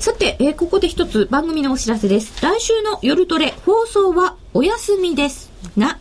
[0.00, 2.42] さて、えーここで一つ番組のお知らせです。
[2.42, 5.98] 来週の夜トレ放送はお休みですが、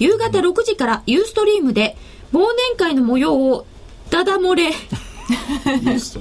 [0.00, 1.96] 夕方6時からユーストリームで
[2.32, 3.64] 忘年会の模様を
[4.10, 6.20] ダダ漏れ、ユースト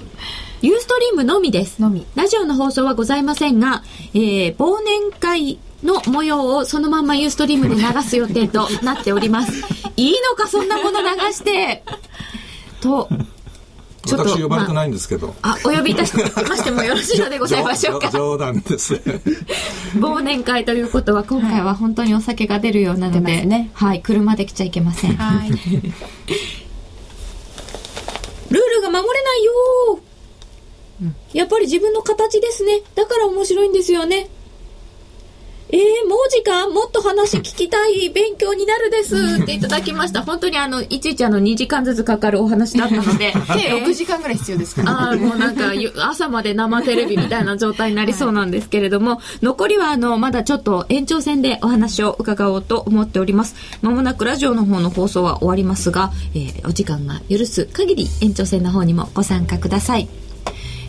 [0.99, 1.81] リーム のみです。
[1.81, 9.51] のみラジオの放送はございませんが、えー忘年会の模様をそのまんまユーストリームで流す予定となっております。
[9.95, 11.83] いいのか、そんなもの流して。
[12.79, 13.09] と、
[14.07, 15.35] ちょっと私呼ばれてないんですけど。
[15.41, 16.23] あ、お呼びいたしま
[16.55, 18.09] してもよろしいのでございましょうか。
[18.15, 18.95] 冗談です。
[19.99, 25.15] 忘年会ということは今回は本当にお酒が出るようなので、ねはい、車で来ちゃいけません。
[25.15, 25.49] はい。
[28.49, 32.81] ルールが守れないよー、やっぱり自分の形ですね。
[32.95, 34.29] だから面白いんですよね。
[35.69, 36.71] えー、もう時間？
[36.73, 40.23] もっと話聞きたい勉強になるですっていただきました。
[40.23, 43.33] 本当にあの、いちいちあの2時間ずつかかるお話だったので。
[43.53, 44.91] 計6時間ぐらい必要ですから。
[44.91, 53.55] ああ、もうなんか、ゆ朝まで生テレビみたいな状態になりそうなんですけれども、残りはあの、まだちょっと延長戦でお話を伺おうと思っております。
[53.81, 60.26] まもなくラジオの方の放送は終わりますが、えーお時間が許す限り延長戦の方にもご参加ください。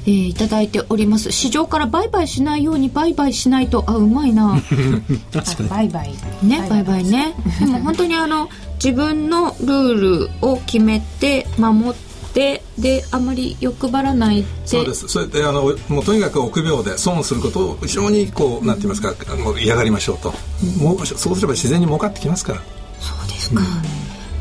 [0.09, 1.31] えーいただいております。
[1.33, 4.59] 市場から売買しないように売買しないと、あ、うまいな。
[5.31, 6.15] 確かにバイバイ。
[6.43, 7.35] ね、バイバイね。
[7.61, 8.49] でも本当にあの、
[8.83, 11.95] 自分のルールを決めて、守っ
[12.33, 14.47] て、で、あまり欲張らないで。
[14.65, 15.09] そうです。
[15.09, 20.33] それで、あの、もうとにかく臆病で損をすることを非常にこう、なんて言いますか、あの嫌がりましょうと。
[20.79, 22.63] もう、そうすれば自然に儲かってきますから。
[22.99, 23.63] そうですか。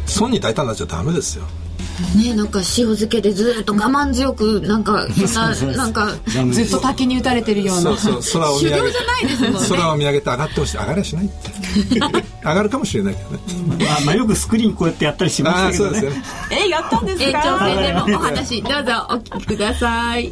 [0.05, 1.43] 損に大胆になっちゃダメですよ。
[2.15, 6.15] ねなんか塩漬けでずっと我慢強く、なんか、そんな、なんか、
[6.51, 7.81] ずっと滝に打たれてるような。
[7.97, 9.59] そうそう、空を見上げて修行じゃないですもんね。
[9.69, 10.77] 空を見上げて上がってほしい。
[10.77, 11.51] 上がりゃしないって。
[12.47, 13.39] 上がるかもしれないけどね。
[13.79, 16.63] まあ、まあよくスクリーンこうやってやったりしまああ、したけどねそうですよね。
[16.65, 20.31] え、やったんです延長か戦でのお話、どうぞお聞きください。